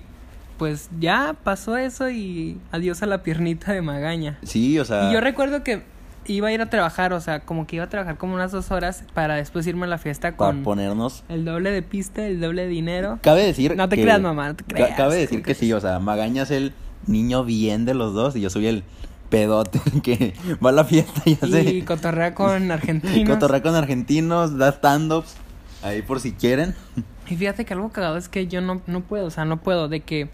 pues 0.58 0.88
ya 1.00 1.34
pasó 1.44 1.76
eso 1.76 2.10
y 2.10 2.58
adiós 2.70 3.02
a 3.02 3.06
la 3.06 3.22
piernita 3.22 3.72
de 3.72 3.82
Magaña. 3.82 4.38
Sí, 4.43 4.78
o 4.78 4.84
sea, 4.84 5.10
Y 5.10 5.12
yo 5.14 5.20
recuerdo 5.20 5.62
que 5.64 5.82
iba 6.26 6.49
a 6.49 6.52
ir 6.52 6.60
a 6.60 6.70
trabajar, 6.70 7.12
o 7.12 7.20
sea, 7.20 7.40
como 7.40 7.66
que 7.66 7.76
iba 7.76 7.84
a 7.87 7.88
trabajar 7.88 8.16
como 8.16 8.34
unas 8.34 8.52
dos 8.52 8.70
horas 8.70 9.02
para 9.12 9.34
después 9.34 9.66
irme 9.66 9.87
a 9.87 9.88
la 9.88 9.99
fiesta 9.99 10.37
para 10.37 10.52
con 10.52 10.62
ponernos 10.62 11.25
el 11.28 11.44
doble 11.44 11.72
de 11.72 11.82
pista, 11.82 12.25
el 12.26 12.40
doble 12.40 12.62
de 12.62 12.69
dinero. 12.69 13.19
Cabe 13.22 13.44
decir 13.44 13.75
No 13.76 13.88
te 13.88 13.96
que- 13.96 14.02
creas, 14.02 14.20
mamá, 14.20 14.49
no 14.49 14.54
te 14.56 14.62
creas. 14.64 14.96
Cabe 14.96 15.16
decir 15.16 15.43
que 15.43 15.54
sí, 15.54 15.72
o 15.72 15.81
sea, 15.81 15.99
Magaña 15.99 16.43
es 16.44 16.50
el 16.52 16.72
niño 17.08 17.44
bien 17.44 17.84
de 17.84 17.94
los 17.94 18.14
dos 18.14 18.37
y 18.37 18.40
yo 18.40 18.50
soy 18.50 18.69
el 18.69 18.84
pedote 19.31 19.81
que 20.05 20.34
va 20.64 20.70
a 20.70 20.72
la 20.72 20.84
fiesta 20.84 21.22
y 21.25 21.32
hace 21.40 21.62
Y 21.75 21.82
cotorrea 21.82 22.34
con 22.34 22.70
argentinos. 22.70 23.28
cotorrea 23.34 23.62
con 23.62 23.75
argentinos, 23.75 24.56
da 24.58 24.69
stand-ups 24.70 25.34
ahí 25.82 26.02
por 26.02 26.20
si 26.20 26.32
quieren. 26.32 26.75
Y 27.31 27.37
fíjate 27.37 27.64
que 27.64 27.73
algo 27.73 27.90
cagado 27.90 28.17
es 28.19 28.29
que 28.29 28.49
yo 28.49 28.61
no, 28.61 28.82
no 28.87 29.00
puedo, 29.02 29.26
o 29.26 29.31
sea, 29.31 29.44
no 29.44 29.58
puedo, 29.58 29.88
de 29.88 30.00
que 30.00 30.29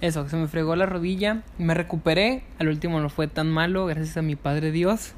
eso, 0.00 0.28
se 0.28 0.36
me 0.36 0.46
fregó 0.46 0.76
la 0.76 0.86
rodilla, 0.86 1.42
me 1.58 1.72
recuperé, 1.72 2.44
al 2.58 2.68
último 2.68 3.00
no 3.00 3.08
fue 3.08 3.26
tan 3.26 3.50
malo, 3.50 3.86
gracias 3.86 4.18
a 4.18 4.22
mi 4.22 4.36
Padre 4.36 4.70
Dios. 4.70 5.12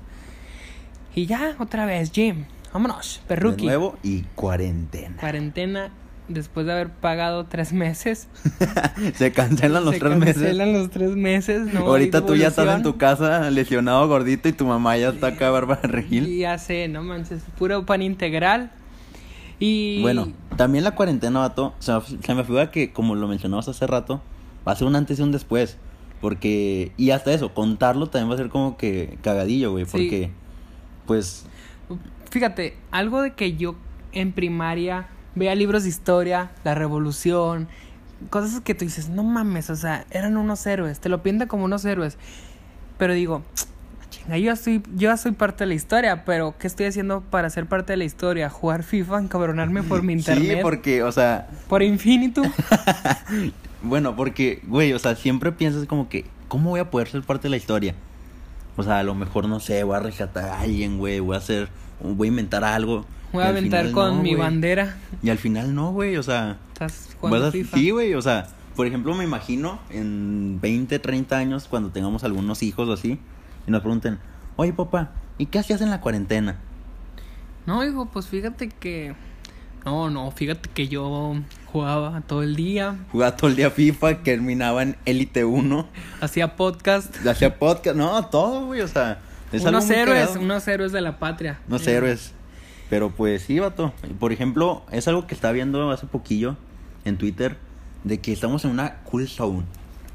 Y 1.15 1.27
ya, 1.27 1.57
otra 1.59 1.85
vez, 1.85 2.13
Jim, 2.13 2.45
vámonos, 2.73 3.21
perruqui. 3.27 3.63
De 3.63 3.67
nuevo 3.67 3.99
y 4.05 4.23
cuarentena. 4.37 5.17
Cuarentena, 5.19 5.91
después 6.29 6.67
de 6.67 6.73
haber 6.73 6.91
pagado 6.91 7.47
tres 7.47 7.73
meses. 7.73 8.29
Se 9.15 9.33
cancelan 9.33 9.85
los 9.85 9.95
se 9.95 10.01
tres 10.01 10.17
meses. 10.17 10.35
cancelan 10.35 10.73
los 10.73 10.91
tres 10.91 11.17
meses, 11.17 11.73
no 11.73 11.81
Ahorita 11.81 12.25
tú 12.25 12.37
ya 12.37 12.49
estás 12.49 12.75
en 12.77 12.83
tu 12.83 12.97
casa 12.97 13.51
lesionado 13.51 14.07
gordito 14.09 14.49
y 14.49 14.53
tu 14.53 14.67
mamá 14.67 14.97
ya 14.97 15.09
está 15.09 15.29
acá 15.29 15.51
Bárbara 15.51 15.83
Regil. 15.83 16.29
Y 16.29 16.39
ya 16.39 16.59
sé, 16.59 16.87
no 16.89 17.03
manches, 17.03 17.43
puro 17.59 17.85
pan 17.85 18.03
integral. 18.03 18.71
Y 19.59 20.03
Bueno, 20.03 20.33
también 20.57 20.85
la 20.85 20.95
cuarentena, 20.95 21.41
vato, 21.41 21.75
se 21.79 21.93
se 22.01 22.35
me 22.35 22.45
figura 22.45 22.71
que, 22.71 22.93
como 22.93 23.15
lo 23.15 23.29
mencionabas 23.29 23.69
hace 23.69 23.87
rato, 23.87 24.21
va 24.67 24.73
a 24.73 24.77
ser 24.77 24.87
un 24.87 24.97
antes 24.97 25.19
y 25.19 25.23
un 25.23 25.33
después. 25.33 25.79
Porque, 26.21 26.93
y 26.97 27.11
hasta 27.11 27.33
eso, 27.33 27.53
contarlo 27.55 28.09
también 28.09 28.31
va 28.31 28.35
a 28.35 28.39
ser 28.39 28.49
como 28.49 28.77
que 28.77 29.19
cagadillo, 29.23 29.73
güey. 29.73 29.85
Sí. 29.85 29.91
Porque, 29.93 30.31
pues, 31.07 31.47
Fíjate, 32.31 32.77
algo 32.91 33.23
de 33.23 33.35
que 33.35 33.57
yo 33.57 33.77
en 34.13 34.33
primaria 34.33 35.09
veía 35.35 35.55
libros 35.55 35.85
de 35.85 35.91
historia, 35.91 36.51
la 36.65 36.75
revolución, 36.75 37.69
cosas 38.31 38.61
que 38.61 38.75
tú 38.75 38.85
dices, 38.85 39.09
no 39.09 39.23
mames, 39.23 39.71
o 39.71 39.77
sea, 39.77 40.07
eran 40.11 40.37
unos 40.37 40.67
héroes, 40.67 41.01
te 41.01 41.09
lo 41.09 41.23
pinta 41.23 41.47
como 41.47 41.65
unos 41.65 41.85
héroes. 41.85 42.19
Pero 42.99 43.15
digo, 43.15 43.43
chinga, 44.27 44.39
yo 44.39 44.45
ya 44.47 44.57
soy, 44.57 44.83
yo 44.95 45.11
ya 45.11 45.17
soy 45.17 45.33
parte 45.33 45.65
de 45.65 45.69
la 45.69 45.75
historia, 45.75 46.25
pero 46.25 46.55
¿qué 46.59 46.67
estoy 46.67 46.87
haciendo 46.87 47.21
para 47.23 47.49
ser 47.51 47.67
parte 47.67 47.93
de 47.93 47.97
la 47.99 48.05
historia? 48.05 48.51
Jugar 48.51 48.83
FIFA, 48.83 49.21
encabronarme 49.21 49.83
por 49.83 50.03
mi 50.03 50.13
internet, 50.15 50.57
sí, 50.59 50.63
porque, 50.63 51.03
o 51.03 51.13
sea, 51.13 51.49
por 51.69 51.83
Infinitum. 51.83 52.51
bueno, 53.83 54.17
porque, 54.17 54.61
güey, 54.67 54.93
o 54.93 54.99
sea, 54.99 55.15
siempre 55.17 55.53
piensas 55.53 55.87
como 55.87 56.09
que, 56.09 56.25
¿cómo 56.49 56.71
voy 56.71 56.81
a 56.81 56.91
poder 56.91 57.09
ser 57.09 57.23
parte 57.23 57.45
de 57.45 57.51
la 57.51 57.57
historia? 57.57 57.95
O 58.77 58.83
sea, 58.83 58.99
a 58.99 59.03
lo 59.03 59.15
mejor, 59.15 59.49
no 59.49 59.61
sé, 59.61 59.83
voy 59.85 59.97
a 59.97 60.01
rescatar 60.01 60.45
a 60.45 60.61
alguien, 60.61 60.99
güey, 60.99 61.21
voy 61.21 61.35
a 61.35 61.39
hacer, 61.39 61.69
voy 62.03 62.29
a 62.29 62.31
inventar 62.31 62.63
algo. 62.65 63.07
Voy 63.33 63.43
a 63.43 63.49
aventar 63.49 63.91
con 63.91 64.19
no, 64.19 64.23
mi 64.23 64.35
bandera. 64.35 64.97
Y 65.23 65.31
al 65.31 65.39
final 65.39 65.75
no, 65.75 65.93
güey, 65.93 66.17
o 66.17 66.23
sea, 66.23 66.59
Estás 66.73 67.17
jugando 67.19 67.49
a- 67.49 67.53
FIFA. 67.53 67.77
Sí, 67.77 67.91
güey, 67.91 68.15
o 68.15 68.23
sea, 68.23 68.49
por 68.75 68.87
ejemplo, 68.87 69.15
me 69.15 69.25
imagino 69.25 69.79
en 69.91 70.59
20, 70.61 70.99
30 70.99 71.37
años, 71.37 71.67
cuando 71.69 71.91
tengamos 71.91 72.23
algunos 72.25 72.63
hijos 72.63 72.89
o 72.89 72.93
así, 72.93 73.19
y 73.67 73.71
nos 73.71 73.81
pregunten, 73.81 74.19
oye, 74.57 74.73
papá, 74.73 75.11
¿y 75.39 75.47
qué 75.47 75.59
hacías 75.59 75.81
en 75.81 75.91
la 75.91 76.01
cuarentena? 76.01 76.57
No, 77.67 77.85
hijo, 77.85 78.07
pues 78.07 78.27
fíjate 78.27 78.69
que. 78.69 79.15
No, 79.85 80.11
no, 80.11 80.31
fíjate 80.33 80.69
que 80.71 80.89
yo 80.89 81.37
jugaba 81.67 82.21
todo 82.23 82.43
el 82.43 82.57
día, 82.57 82.97
Jugaba 83.13 83.37
todo 83.37 83.49
el 83.51 83.57
día 83.57 83.71
FIFA, 83.71 84.23
terminaba 84.25 84.83
en 84.83 84.97
Elite 85.05 85.45
1, 85.45 85.87
hacía 86.21 86.57
podcast. 86.57 87.25
hacía 87.27 87.57
podcast, 87.59 87.97
no, 87.97 88.25
todo, 88.27 88.67
güey, 88.67 88.81
o 88.81 88.89
sea, 88.89 89.21
es 89.53 89.63
unos 89.65 89.89
héroes, 89.91 90.35
unos 90.37 90.67
héroes 90.67 90.91
de 90.91 91.01
la 91.03 91.19
patria. 91.21 91.61
Unos 91.69 91.87
Eh, 91.87 91.93
héroes. 91.95 92.33
Pero 92.91 93.11
pues 93.11 93.43
sí, 93.43 93.59
vato. 93.61 93.93
Por 94.19 94.33
ejemplo, 94.33 94.83
es 94.91 95.07
algo 95.09 95.27
que 95.29 95.35
estaba 95.35 95.53
viendo 95.53 95.91
hace 95.91 96.07
poquillo 96.07 96.57
en 97.05 97.17
Twitter, 97.19 97.57
de 98.05 98.19
que 98.21 98.33
estamos 98.33 98.65
en 98.65 98.73
una 98.73 98.97
cool 99.05 99.29
zone. 99.29 99.63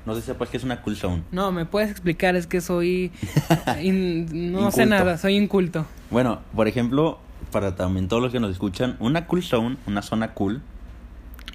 No 0.05 0.15
sé 0.15 0.22
si 0.22 0.27
sepas 0.27 0.50
qué 0.50 0.58
es 0.58 0.63
una 0.63 0.81
cool 0.81 0.96
zone. 0.96 1.24
No, 1.31 1.51
me 1.51 1.65
puedes 1.65 1.91
explicar, 1.91 2.36
es 2.36 2.48
que 2.48 2.60
soy. 2.62 3.12
in- 3.81 4.51
no 4.51 4.72
sé 4.72 4.86
nada, 4.86 5.17
soy 5.17 5.36
inculto. 5.38 5.86
Bueno, 6.10 6.39
por 6.55 6.67
ejemplo, 6.67 7.20
para 7.51 7.75
también 7.75 8.08
todos 8.08 8.22
los 8.22 8.31
que 8.31 8.39
nos 8.39 8.51
escuchan, 8.51 8.98
una 9.00 9.27
cool 9.27 9.43
zone, 9.43 9.77
una 9.86 10.01
zona 10.01 10.34
cool, 10.34 10.62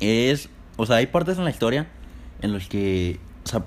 es, 0.01 0.49
o 0.77 0.87
sea, 0.87 0.97
hay 0.97 1.07
partes 1.07 1.39
en 1.39 1.45
la 1.45 1.51
historia 1.51 1.89
en 2.43 2.53
las 2.53 2.69
que, 2.69 3.19
o 3.45 3.49
sea, 3.49 3.65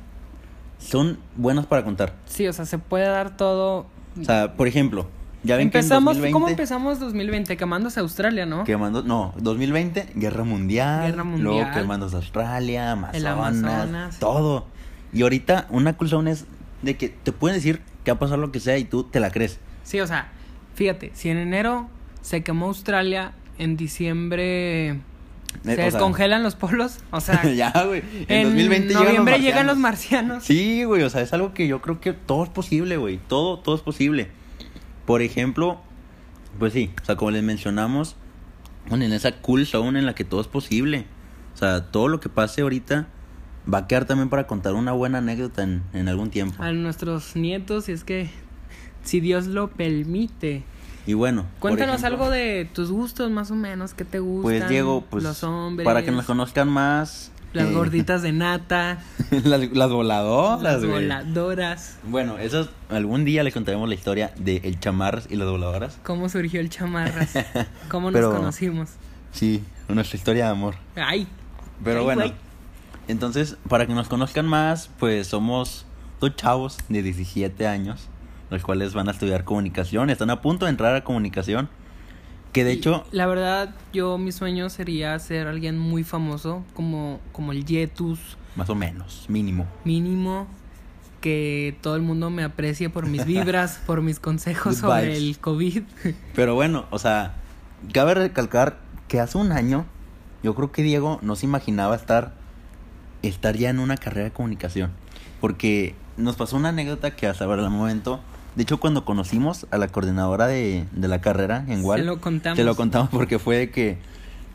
son 0.77 1.19
buenas 1.35 1.65
para 1.65 1.83
contar. 1.83 2.13
Sí, 2.25 2.47
o 2.47 2.53
sea, 2.53 2.65
se 2.65 2.77
puede 2.77 3.05
dar 3.07 3.35
todo. 3.35 3.87
O 4.19 4.23
sea, 4.23 4.55
por 4.55 4.67
ejemplo, 4.67 5.07
ya 5.43 5.55
ven 5.55 5.67
empezamos, 5.67 6.17
que 6.17 6.27
en 6.27 6.31
2020, 6.31 6.33
¿Cómo 6.33 6.49
empezamos 6.49 6.99
2020? 6.99 7.55
Quemándose 7.55 7.99
Australia, 7.99 8.45
¿no? 8.45 8.65
Quemando, 8.65 9.03
no, 9.03 9.33
2020, 9.37 10.09
guerra 10.15 10.43
mundial, 10.43 11.11
Guerra 11.11 11.23
luego 11.23 11.59
mundial. 11.59 11.73
quemandos 11.73 12.13
Australia, 12.13 12.91
El 13.13 13.25
Amazonas, 13.25 13.83
Amazonas. 13.83 14.19
todo. 14.19 14.67
Y 15.13 15.21
ahorita 15.21 15.67
una 15.69 15.95
zone 16.05 16.31
es 16.31 16.45
de 16.81 16.97
que 16.97 17.09
te 17.09 17.31
pueden 17.31 17.57
decir 17.57 17.81
que 18.03 18.11
va 18.11 18.17
a 18.17 18.19
pasar 18.19 18.39
lo 18.39 18.51
que 18.51 18.59
sea 18.59 18.77
y 18.77 18.83
tú 18.83 19.03
te 19.03 19.19
la 19.19 19.31
crees. 19.31 19.59
Sí, 19.83 19.99
o 20.01 20.07
sea, 20.07 20.29
fíjate, 20.75 21.11
si 21.13 21.29
en 21.29 21.37
enero 21.37 21.89
se 22.21 22.43
quemó 22.43 22.67
Australia, 22.67 23.31
en 23.57 23.77
diciembre 23.77 24.89
Eh, 24.89 24.99
se 25.63 25.71
o 25.71 25.75
sea, 25.75 25.85
descongelan 25.85 26.43
los 26.43 26.55
polos, 26.55 26.99
o 27.11 27.21
sea, 27.21 27.43
ya, 27.55 27.71
güey. 27.85 28.03
En, 28.27 28.39
en 28.39 28.43
2020 28.49 28.93
noviembre 28.93 29.13
llegan 29.13 29.25
los 29.25 29.41
llegan 29.41 29.67
los 29.67 29.77
marcianos. 29.77 30.43
Sí, 30.43 30.83
güey, 30.83 31.03
o 31.03 31.09
sea, 31.09 31.21
es 31.21 31.31
algo 31.33 31.53
que 31.53 31.67
yo 31.67 31.81
creo 31.81 32.01
que 32.01 32.13
todo 32.13 32.43
es 32.43 32.49
posible, 32.49 32.97
güey. 32.97 33.19
Todo, 33.27 33.59
todo 33.59 33.75
es 33.75 33.81
posible. 33.81 34.29
Por 35.09 35.23
ejemplo, 35.23 35.81
pues 36.59 36.73
sí, 36.73 36.91
o 37.01 37.03
sea, 37.03 37.15
como 37.15 37.31
les 37.31 37.41
mencionamos, 37.41 38.15
en 38.91 39.01
esa 39.01 39.31
cool 39.41 39.65
zone 39.65 39.97
en 39.97 40.05
la 40.05 40.13
que 40.13 40.23
todo 40.23 40.39
es 40.39 40.45
posible. 40.45 41.05
O 41.55 41.57
sea, 41.57 41.87
todo 41.87 42.07
lo 42.09 42.19
que 42.19 42.29
pase 42.29 42.61
ahorita 42.61 43.07
va 43.73 43.79
a 43.79 43.87
quedar 43.87 44.05
también 44.05 44.29
para 44.29 44.45
contar 44.45 44.75
una 44.75 44.91
buena 44.91 45.17
anécdota 45.17 45.63
en, 45.63 45.81
en 45.93 46.09
algún 46.09 46.29
tiempo. 46.29 46.61
A 46.61 46.71
nuestros 46.73 47.35
nietos, 47.35 47.85
si 47.85 47.93
es 47.93 48.03
que, 48.03 48.29
si 49.03 49.19
Dios 49.19 49.47
lo 49.47 49.71
permite. 49.71 50.61
Y 51.07 51.15
bueno, 51.15 51.47
Cuéntanos 51.57 52.03
ejemplo, 52.03 52.25
algo 52.25 52.29
de 52.29 52.69
tus 52.71 52.91
gustos, 52.91 53.31
más 53.31 53.49
o 53.49 53.55
menos, 53.55 53.95
¿qué 53.95 54.05
te 54.05 54.19
gustan? 54.19 54.43
Pues 54.43 54.69
Diego, 54.69 55.05
pues 55.09 55.23
los 55.23 55.43
hombres, 55.43 55.85
para 55.85 56.03
que 56.03 56.11
nos 56.11 56.25
conozcan 56.25 56.69
más. 56.69 57.31
Las 57.53 57.67
eh, 57.69 57.73
gorditas 57.73 58.21
de 58.21 58.31
nata, 58.31 58.99
las, 59.43 59.71
las 59.71 59.89
voladoras, 59.89 60.61
las 60.61 60.79
güey. 60.85 60.91
voladoras. 61.03 61.97
Bueno, 62.03 62.37
eso 62.37 62.69
algún 62.89 63.25
día 63.25 63.43
les 63.43 63.53
contaremos 63.53 63.87
la 63.89 63.95
historia 63.95 64.31
de 64.37 64.57
el 64.63 64.79
chamarras 64.79 65.27
y 65.29 65.35
las 65.35 65.47
voladoras. 65.49 65.97
¿Cómo 66.03 66.29
surgió 66.29 66.59
el 66.61 66.69
chamarras? 66.69 67.33
¿Cómo 67.89 68.11
nos 68.11 68.33
conocimos? 68.33 68.89
Sí, 69.31 69.63
nuestra 69.87 70.17
historia 70.17 70.45
de 70.45 70.51
amor. 70.51 70.75
Ay, 70.95 71.27
Pero 71.83 71.99
Ay, 71.99 72.05
bueno, 72.05 72.21
güey. 72.23 72.33
entonces, 73.07 73.57
para 73.67 73.85
que 73.87 73.93
nos 73.93 74.07
conozcan 74.07 74.45
más, 74.47 74.89
pues 74.99 75.27
somos 75.27 75.85
dos 76.19 76.35
chavos 76.35 76.77
de 76.89 77.01
17 77.03 77.67
años, 77.67 78.07
los 78.49 78.63
cuales 78.63 78.93
van 78.93 79.07
a 79.07 79.11
estudiar 79.11 79.43
comunicación, 79.43 80.09
están 80.09 80.29
a 80.31 80.41
punto 80.41 80.65
de 80.65 80.71
entrar 80.71 80.95
a 80.95 81.03
comunicación, 81.03 81.69
que 82.51 82.63
de 82.63 82.71
hecho, 82.73 83.05
La 83.11 83.27
verdad, 83.27 83.75
yo 83.93 84.17
mi 84.17 84.31
sueño 84.31 84.69
sería 84.69 85.17
ser 85.19 85.47
alguien 85.47 85.77
muy 85.77 86.03
famoso, 86.03 86.63
como, 86.73 87.19
como 87.31 87.51
el 87.51 87.65
Yetus, 87.65 88.37
más 88.55 88.69
o 88.69 88.75
menos, 88.75 89.25
mínimo. 89.29 89.67
mínimo, 89.85 90.47
que 91.21 91.77
todo 91.81 91.95
el 91.95 92.01
mundo 92.01 92.29
me 92.29 92.43
aprecie 92.43 92.89
por 92.89 93.05
mis 93.05 93.25
vibras, 93.27 93.79
por 93.85 94.01
mis 94.01 94.19
consejos 94.19 94.75
Good 94.75 94.81
sobre 94.81 95.01
vibes. 95.03 95.17
el 95.17 95.39
COVID. 95.39 95.83
Pero 96.35 96.55
bueno, 96.55 96.85
o 96.91 96.99
sea, 96.99 97.35
cabe 97.93 98.13
recalcar 98.15 98.79
que 99.07 99.19
hace 99.19 99.37
un 99.37 99.51
año, 99.51 99.85
yo 100.43 100.55
creo 100.55 100.71
que 100.71 100.81
Diego 100.83 101.19
no 101.21 101.35
se 101.35 101.45
imaginaba 101.45 101.95
estar, 101.95 102.33
estar 103.21 103.55
ya 103.57 103.69
en 103.69 103.79
una 103.79 103.97
carrera 103.97 104.25
de 104.25 104.31
comunicación. 104.31 104.91
Porque 105.41 105.95
nos 106.17 106.35
pasó 106.35 106.57
una 106.57 106.69
anécdota 106.69 107.15
que 107.15 107.27
hasta 107.27 107.45
el 107.45 107.69
momento, 107.69 108.19
de 108.55 108.63
hecho 108.63 108.79
cuando 108.79 109.05
conocimos 109.05 109.67
a 109.71 109.77
la 109.77 109.87
coordinadora 109.87 110.47
de, 110.47 110.85
de 110.91 111.07
la 111.07 111.21
carrera 111.21 111.63
en 111.67 111.83
Wal, 111.83 111.99
Se 112.01 112.05
lo 112.05 112.19
contamos. 112.21 112.57
te 112.57 112.63
lo 112.63 112.75
contamos 112.75 113.09
porque 113.09 113.39
fue 113.39 113.57
de 113.57 113.69
que, 113.71 113.97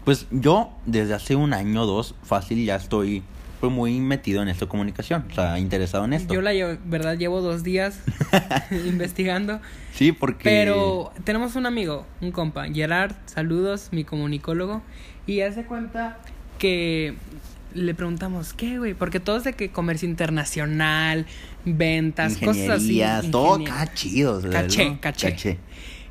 pues 0.04 0.26
yo 0.30 0.70
desde 0.86 1.14
hace 1.14 1.36
un 1.36 1.52
año 1.54 1.82
o 1.82 1.86
dos, 1.86 2.14
fácil, 2.22 2.64
ya 2.64 2.76
estoy 2.76 3.22
muy 3.62 3.98
metido 3.98 4.42
en 4.42 4.48
esto 4.48 4.68
comunicación, 4.68 5.24
o 5.30 5.34
sea, 5.34 5.58
interesado 5.58 6.04
en 6.04 6.12
esto. 6.12 6.34
Yo 6.34 6.42
la 6.42 6.52
llevo- 6.52 6.76
verdad 6.84 7.16
llevo 7.16 7.40
dos 7.40 7.62
días 7.62 7.98
investigando, 8.70 9.58
Sí, 9.94 10.12
porque... 10.12 10.44
pero 10.44 11.12
tenemos 11.24 11.56
un 11.56 11.64
amigo, 11.64 12.04
un 12.20 12.30
compa, 12.30 12.66
Gerard, 12.66 13.14
saludos, 13.24 13.88
mi 13.90 14.04
comunicólogo, 14.04 14.82
y 15.26 15.40
hace 15.40 15.64
cuenta 15.64 16.18
que 16.58 17.14
le 17.74 17.94
preguntamos, 17.94 18.54
¿qué, 18.54 18.78
güey? 18.78 18.94
Porque 18.94 19.20
todo 19.20 19.36
es 19.36 19.44
de 19.44 19.52
que 19.52 19.70
comercio 19.70 20.08
internacional, 20.08 21.26
ventas, 21.64 22.36
cosas 22.38 22.68
así. 22.70 23.02
Todo 23.30 23.58
o 24.24 24.40
sea, 24.40 24.50
Caché, 24.50 24.90
¿no? 24.90 25.00
caché. 25.00 25.58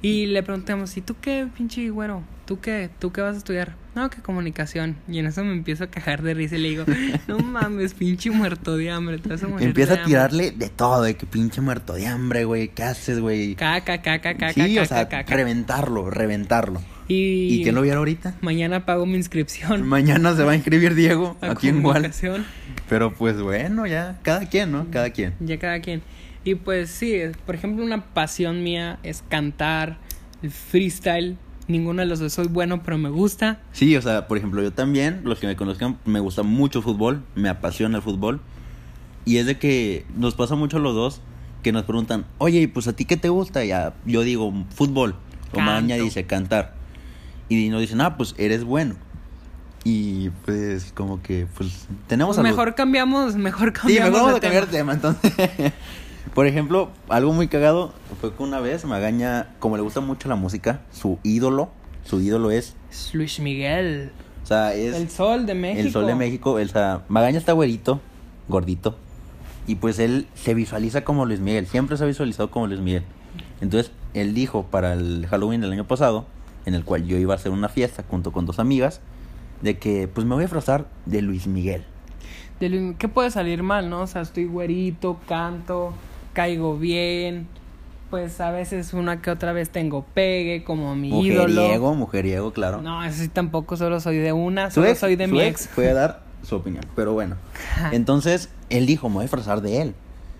Y 0.03 0.25
le 0.27 0.43
preguntamos, 0.43 0.95
¿y 0.97 1.01
tú 1.01 1.15
qué, 1.19 1.47
pinche 1.57 1.89
güero? 1.89 2.21
¿Tú 2.45 2.59
qué? 2.59 2.89
¿Tú 2.99 3.11
qué 3.13 3.21
vas 3.21 3.35
a 3.35 3.37
estudiar? 3.37 3.75
No, 3.95 4.09
que 4.09 4.21
comunicación. 4.21 4.97
Y 5.07 5.19
en 5.19 5.27
eso 5.27 5.45
me 5.45 5.53
empiezo 5.53 5.85
a 5.85 5.87
cajar 5.87 6.21
de 6.23 6.33
risa 6.33 6.57
y 6.57 6.61
le 6.61 6.69
digo, 6.69 6.83
no 7.27 7.39
mames, 7.39 7.93
pinche 7.93 8.29
muerto 8.29 8.75
de 8.75 8.91
hambre. 8.91 9.17
Te 9.19 9.29
vas 9.29 9.41
a 9.43 9.47
morir 9.47 9.65
Empieza 9.67 9.93
de 9.93 9.99
a 9.99 10.03
hambre". 10.03 10.09
tirarle 10.11 10.51
de 10.51 10.69
todo, 10.69 11.01
de 11.03 11.15
que 11.15 11.25
pinche 11.25 11.61
muerto 11.61 11.93
de 11.93 12.05
hambre, 12.07 12.43
güey. 12.43 12.67
¿Qué 12.67 12.83
haces, 12.83 13.21
güey? 13.21 13.55
Caca, 13.55 14.01
caca, 14.01 14.35
caca, 14.35 14.51
Sí, 14.51 14.77
o 14.77 14.81
caca, 14.81 14.95
sea, 14.95 15.07
caca. 15.09 15.35
reventarlo, 15.35 16.09
reventarlo. 16.09 16.81
Y, 17.07 17.59
¿Y 17.59 17.63
quién 17.63 17.75
lo 17.75 17.81
viera 17.81 17.97
ahorita? 17.99 18.35
mañana 18.41 18.85
pago 18.85 19.05
mi 19.05 19.15
inscripción. 19.15 19.87
Mañana 19.87 20.35
se 20.35 20.43
va 20.43 20.51
a 20.51 20.55
inscribir 20.55 20.95
Diego, 20.95 21.37
a 21.41 21.51
aquí 21.51 21.69
en 21.69 21.81
comunicación. 21.81 22.45
Pero 22.89 23.13
pues 23.13 23.41
bueno, 23.41 23.87
ya, 23.87 24.19
cada 24.21 24.47
quien, 24.49 24.71
¿no? 24.73 24.87
Cada 24.91 25.09
quien. 25.11 25.33
Ya 25.39 25.57
cada 25.59 25.79
quien. 25.79 26.01
Y 26.43 26.55
pues 26.55 26.89
sí, 26.89 27.15
por 27.45 27.55
ejemplo, 27.55 27.83
una 27.85 28.03
pasión 28.13 28.63
mía 28.63 28.99
es 29.03 29.23
cantar, 29.27 29.97
el 30.41 30.51
freestyle. 30.51 31.37
Ninguno 31.67 32.01
de 32.01 32.07
los 32.07 32.19
dos 32.19 32.33
soy 32.33 32.47
bueno, 32.47 32.83
pero 32.83 32.97
me 32.97 33.09
gusta. 33.09 33.61
Sí, 33.71 33.95
o 33.95 34.01
sea, 34.01 34.27
por 34.27 34.37
ejemplo, 34.37 34.61
yo 34.61 34.73
también, 34.73 35.21
los 35.23 35.39
que 35.39 35.47
me 35.47 35.55
conozcan, 35.55 35.97
me 36.03 36.19
gusta 36.19 36.43
mucho 36.43 36.79
el 36.79 36.83
fútbol, 36.83 37.23
me 37.35 37.47
apasiona 37.47 37.97
el 37.97 38.03
fútbol. 38.03 38.41
Y 39.23 39.37
es 39.37 39.45
de 39.45 39.57
que 39.57 40.05
nos 40.17 40.35
pasa 40.35 40.55
mucho 40.55 40.77
a 40.77 40.79
los 40.81 40.93
dos 40.93 41.21
que 41.61 41.71
nos 41.71 41.83
preguntan, 41.83 42.25
oye, 42.39 42.67
pues 42.67 42.89
a 42.89 42.93
ti 42.93 43.05
qué 43.05 43.15
te 43.15 43.29
gusta? 43.29 43.63
Y 43.63 43.69
ya, 43.69 43.93
yo 44.05 44.23
digo, 44.23 44.53
fútbol. 44.75 45.15
O. 45.53 45.59
Maña 45.61 45.95
dice, 45.95 46.25
cantar. 46.25 46.73
Y 47.47 47.69
nos 47.69 47.79
dicen, 47.79 48.01
ah, 48.01 48.17
pues 48.17 48.35
eres 48.37 48.65
bueno. 48.65 48.95
Y 49.85 50.29
pues, 50.45 50.91
como 50.93 51.21
que, 51.21 51.47
pues, 51.57 51.87
tenemos 52.07 52.37
mejor 52.39 52.75
cambiamos, 52.75 53.35
mejor 53.35 53.69
Sí, 53.69 53.73
cambiamos. 53.73 54.11
mejor 54.11 54.21
vamos 54.23 54.37
a 54.37 54.41
cambiar 54.41 54.65
tema. 54.67 54.93
Entonces, 54.93 55.31
por 56.33 56.47
ejemplo, 56.47 56.89
algo 57.09 57.33
muy 57.33 57.47
cagado 57.47 57.93
fue 58.21 58.33
que 58.33 58.43
una 58.43 58.59
vez 58.59 58.85
Magaña, 58.85 59.49
como 59.59 59.77
le 59.77 59.83
gusta 59.83 59.99
mucho 60.01 60.29
la 60.29 60.35
música, 60.35 60.81
su 60.91 61.19
ídolo, 61.23 61.69
su 62.05 62.19
ídolo 62.21 62.51
es, 62.51 62.75
Es 62.91 63.13
Luis 63.13 63.39
Miguel. 63.39 64.11
o 64.43 64.45
sea, 64.47 64.73
es 64.73 64.95
El 64.95 65.09
sol 65.09 65.45
de 65.45 65.53
México. 65.53 65.81
el 65.85 65.91
sol 65.91 66.07
de 66.07 66.15
México. 66.15 66.51
O 66.53 66.65
sea, 66.65 67.03
Magaña 67.07 67.37
está 67.37 67.53
güerito, 67.53 67.99
gordito, 68.47 68.95
y 69.67 69.75
pues 69.75 69.99
él 69.99 70.27
se 70.33 70.53
visualiza 70.53 71.03
como 71.03 71.25
Luis 71.25 71.39
Miguel, 71.39 71.67
siempre 71.67 71.97
se 71.97 72.03
ha 72.03 72.07
visualizado 72.07 72.49
como 72.51 72.67
Luis 72.67 72.79
Miguel. 72.81 73.03
Entonces, 73.61 73.91
él 74.13 74.33
dijo 74.33 74.63
para 74.63 74.93
el 74.93 75.25
Halloween 75.29 75.61
del 75.61 75.71
año 75.71 75.87
pasado, 75.87 76.25
en 76.65 76.73
el 76.75 76.83
cual 76.85 77.05
yo 77.05 77.17
iba 77.17 77.33
a 77.33 77.37
hacer 77.37 77.51
una 77.51 77.69
fiesta 77.69 78.03
junto 78.09 78.31
con 78.31 78.45
dos 78.45 78.59
amigas, 78.59 79.01
de 79.61 79.77
que 79.77 80.07
pues 80.07 80.25
me 80.27 80.33
voy 80.35 80.41
a 80.43 80.45
disfrazar 80.45 80.87
de 81.05 81.21
Luis 81.21 81.47
Miguel. 81.47 81.83
De 82.59 82.69
Luis- 82.69 82.95
¿Qué 82.97 83.07
puede 83.07 83.31
salir 83.31 83.63
mal, 83.63 83.89
no? 83.89 84.01
O 84.01 84.07
sea, 84.07 84.21
estoy 84.21 84.45
güerito, 84.45 85.19
canto, 85.27 85.93
caigo 86.33 86.77
bien. 86.77 87.47
Pues 88.09 88.39
a 88.41 88.51
veces 88.51 88.93
una 88.93 89.21
que 89.23 89.31
otra 89.31 89.53
vez 89.53 89.71
tengo 89.71 90.05
pegue 90.13 90.63
como 90.63 90.95
mi 90.95 91.09
ídolo. 91.25 91.47
Mujeriego, 91.61 91.95
mujeriego, 91.95 92.53
claro. 92.53 92.81
No, 92.81 93.03
eso 93.03 93.23
sí 93.23 93.27
tampoco 93.27 93.75
solo 93.75 93.99
soy 93.99 94.17
de 94.17 94.33
una, 94.33 94.69
solo 94.69 94.87
ex- 94.87 94.99
soy 94.99 95.15
de 95.15 95.25
mi 95.27 95.41
ex 95.41 95.65
ex. 95.65 95.67
Puede 95.75 95.93
dar 95.93 96.21
su 96.43 96.55
opinión, 96.57 96.85
pero 96.95 97.13
bueno. 97.13 97.37
Entonces, 97.91 98.49
él 98.69 98.85
dijo, 98.85 99.09
me 99.09 99.15
voy 99.15 99.21
a 99.21 99.23
disfrazar 99.23 99.61
de 99.61 99.81
él. 99.81 99.87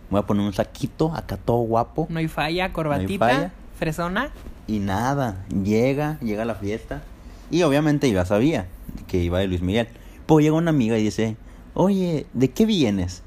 Me 0.10 0.18
voy 0.18 0.20
a 0.20 0.28
poner 0.28 0.46
un 0.46 0.54
saquito, 0.54 1.16
acá 1.16 1.38
todo 1.38 1.58
guapo. 1.64 2.06
No 2.12 2.20
hay 2.20 2.28
falla, 2.28 2.72
corbatita, 2.74 3.26
falla. 3.28 3.52
fresona. 3.80 4.30
Y 4.68 4.78
nada, 4.80 5.44
llega, 5.64 6.20
llega 6.20 6.44
a 6.44 6.46
la 6.46 6.56
fiesta. 6.56 7.02
Y 7.50 7.64
obviamente 7.64 8.12
ya 8.12 8.24
sabía 8.26 8.68
que 9.08 9.18
iba 9.18 9.40
de 9.40 9.48
Luis 9.48 9.62
Miguel. 9.64 9.88
Pues 10.28 10.44
llega 10.44 10.56
una 10.56 10.70
amiga 10.70 10.98
y 11.00 11.04
dice, 11.04 11.38
oye, 11.74 12.28
¿de 12.34 12.52
qué 12.52 12.68
vienes? 12.68 13.24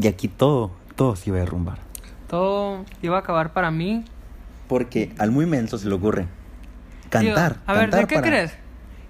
Y 0.00 0.06
aquí 0.06 0.28
todo, 0.28 0.70
todo 0.96 1.16
se 1.16 1.28
iba 1.28 1.36
a 1.36 1.40
derrumbar. 1.40 1.78
Todo 2.30 2.84
iba 3.02 3.16
a 3.16 3.20
acabar 3.20 3.52
para 3.52 3.70
mí. 3.72 4.04
Porque 4.68 5.12
al 5.18 5.32
muy 5.32 5.46
menso 5.46 5.78
se 5.78 5.88
le 5.88 5.94
ocurre 5.94 6.28
cantar. 7.08 7.54
Digo, 7.54 7.64
a 7.66 7.74
ver, 7.74 7.90
¿de 7.90 8.06
qué 8.06 8.14
para- 8.14 8.26
crees? 8.26 8.52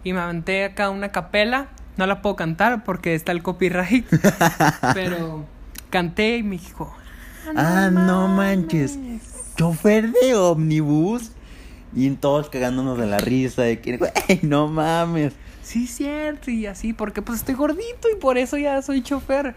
Y 0.02 0.14
me 0.14 0.20
aventé 0.20 0.64
acá 0.64 0.88
una 0.88 1.10
capela. 1.10 1.68
No 1.98 2.06
la 2.06 2.22
puedo 2.22 2.34
cantar 2.34 2.82
porque 2.82 3.14
está 3.14 3.32
el 3.32 3.42
copyright. 3.42 4.06
pero 4.94 5.44
canté 5.90 6.38
y 6.38 6.42
me 6.42 6.56
dijo... 6.56 6.96
Ah, 7.54 7.90
no 7.92 8.28
manches. 8.28 8.98
Chofer 9.56 10.10
de 10.12 10.34
ómnibus. 10.34 11.32
Y 11.94 12.08
todos 12.12 12.48
cagándonos 12.48 12.96
de 12.98 13.06
la 13.06 13.18
risa 13.18 13.62
de 13.62 13.80
que, 13.80 13.98
no 14.42 14.68
mames. 14.68 15.34
Sí, 15.62 15.86
cierto, 15.86 16.50
y 16.50 16.66
así, 16.66 16.92
porque 16.94 17.20
pues 17.20 17.40
estoy 17.40 17.54
gordito 17.54 18.08
y 18.10 18.18
por 18.18 18.38
eso 18.38 18.56
ya 18.56 18.80
soy 18.80 19.02
chofer. 19.02 19.54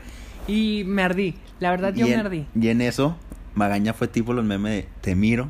Y 0.48 0.84
me 0.86 1.04
ardí, 1.04 1.36
la 1.60 1.72
verdad 1.72 1.94
yo 1.94 2.06
me 2.08 2.16
ardí. 2.16 2.46
y 2.60 2.68
en 2.68 2.82
eso, 2.82 3.16
Magaña 3.56 3.94
fue 3.94 4.08
tipo 4.08 4.34
los 4.34 4.46
memes 4.46 4.72
de 4.72 4.90
te 5.02 5.16
miro, 5.16 5.50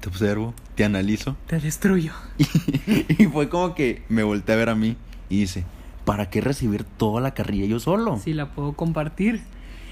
te 0.00 0.08
observo, 0.08 0.54
te 0.74 0.84
analizo. 0.84 1.36
Te 1.46 1.60
destruyo. 1.60 2.12
Y, 3.18 3.26
fue 3.26 3.48
como 3.48 3.74
que 3.74 4.02
me 4.08 4.22
volteé 4.22 4.54
a 4.54 4.58
ver 4.58 4.68
a 4.68 4.74
mí 4.74 4.96
y 5.28 5.40
dice, 5.40 5.64
¿para 6.04 6.30
qué 6.30 6.40
recibir 6.40 6.84
toda 6.84 7.20
la 7.20 7.32
carrilla 7.32 7.66
yo 7.66 7.78
solo? 7.78 8.18
Si 8.18 8.32
la 8.32 8.50
puedo 8.50 8.72
compartir. 8.72 9.42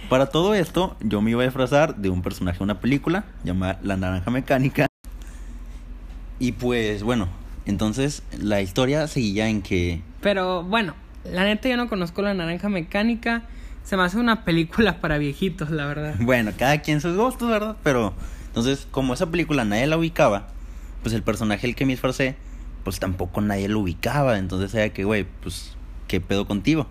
Para 0.09 0.27
todo 0.27 0.55
esto, 0.55 0.97
yo 1.01 1.23
me 1.23 1.31
iba 1.31 1.43
a 1.43 1.45
disfrazar 1.45 1.97
de 1.97 2.11
un 2.11 2.23
personaje 2.23 2.59
de 2.59 2.65
una 2.65 2.81
película 2.81 3.25
llamada 3.45 3.79
La 3.83 3.97
Naranja 3.97 4.31
Mecánica. 4.31 4.87
Y 6.41 6.53
pues 6.53 7.03
bueno, 7.03 7.29
entonces 7.67 8.23
la 8.37 8.61
historia 8.61 9.07
seguía 9.07 9.49
en 9.49 9.63
que 9.63 10.01
Pero 10.21 10.65
bueno, 10.65 10.95
la 11.25 11.45
neta 11.45 11.69
yo 11.69 11.77
no 11.77 11.89
conozco 11.89 12.23
la 12.23 12.35
naranja 12.35 12.69
mecánica. 12.69 13.43
Se 13.85 13.97
me 13.97 14.05
hace 14.05 14.19
una 14.19 14.45
película 14.45 15.01
para 15.01 15.19
viejitos, 15.19 15.71
la 15.71 15.87
verdad. 15.87 16.15
Bueno, 16.21 16.53
cada 16.57 16.79
quien 16.79 17.01
sus 17.01 17.17
gustos, 17.17 17.49
¿verdad? 17.49 17.77
Pero 17.83 18.15
Entonces, 18.47 18.87
como 18.91 19.15
esa 19.15 19.31
película 19.31 19.65
nadie 19.65 19.87
la 19.87 19.97
ubicaba, 19.97 20.49
pues 21.03 21.15
el 21.15 21.23
personaje 21.23 21.67
el 21.67 21.75
que 21.77 21.87
me 21.87 21.93
disfracé, 21.93 22.37
pues 22.85 22.99
tampoco 22.99 23.41
nadie 23.41 23.69
lo 23.69 23.81
ubicaba. 23.81 24.39
Entonces 24.39 24.75
era 24.75 24.93
que, 24.93 25.05
güey, 25.05 25.27
pues, 25.43 25.77
¿qué 26.09 26.21
pedo 26.21 26.47
contigo? 26.47 26.87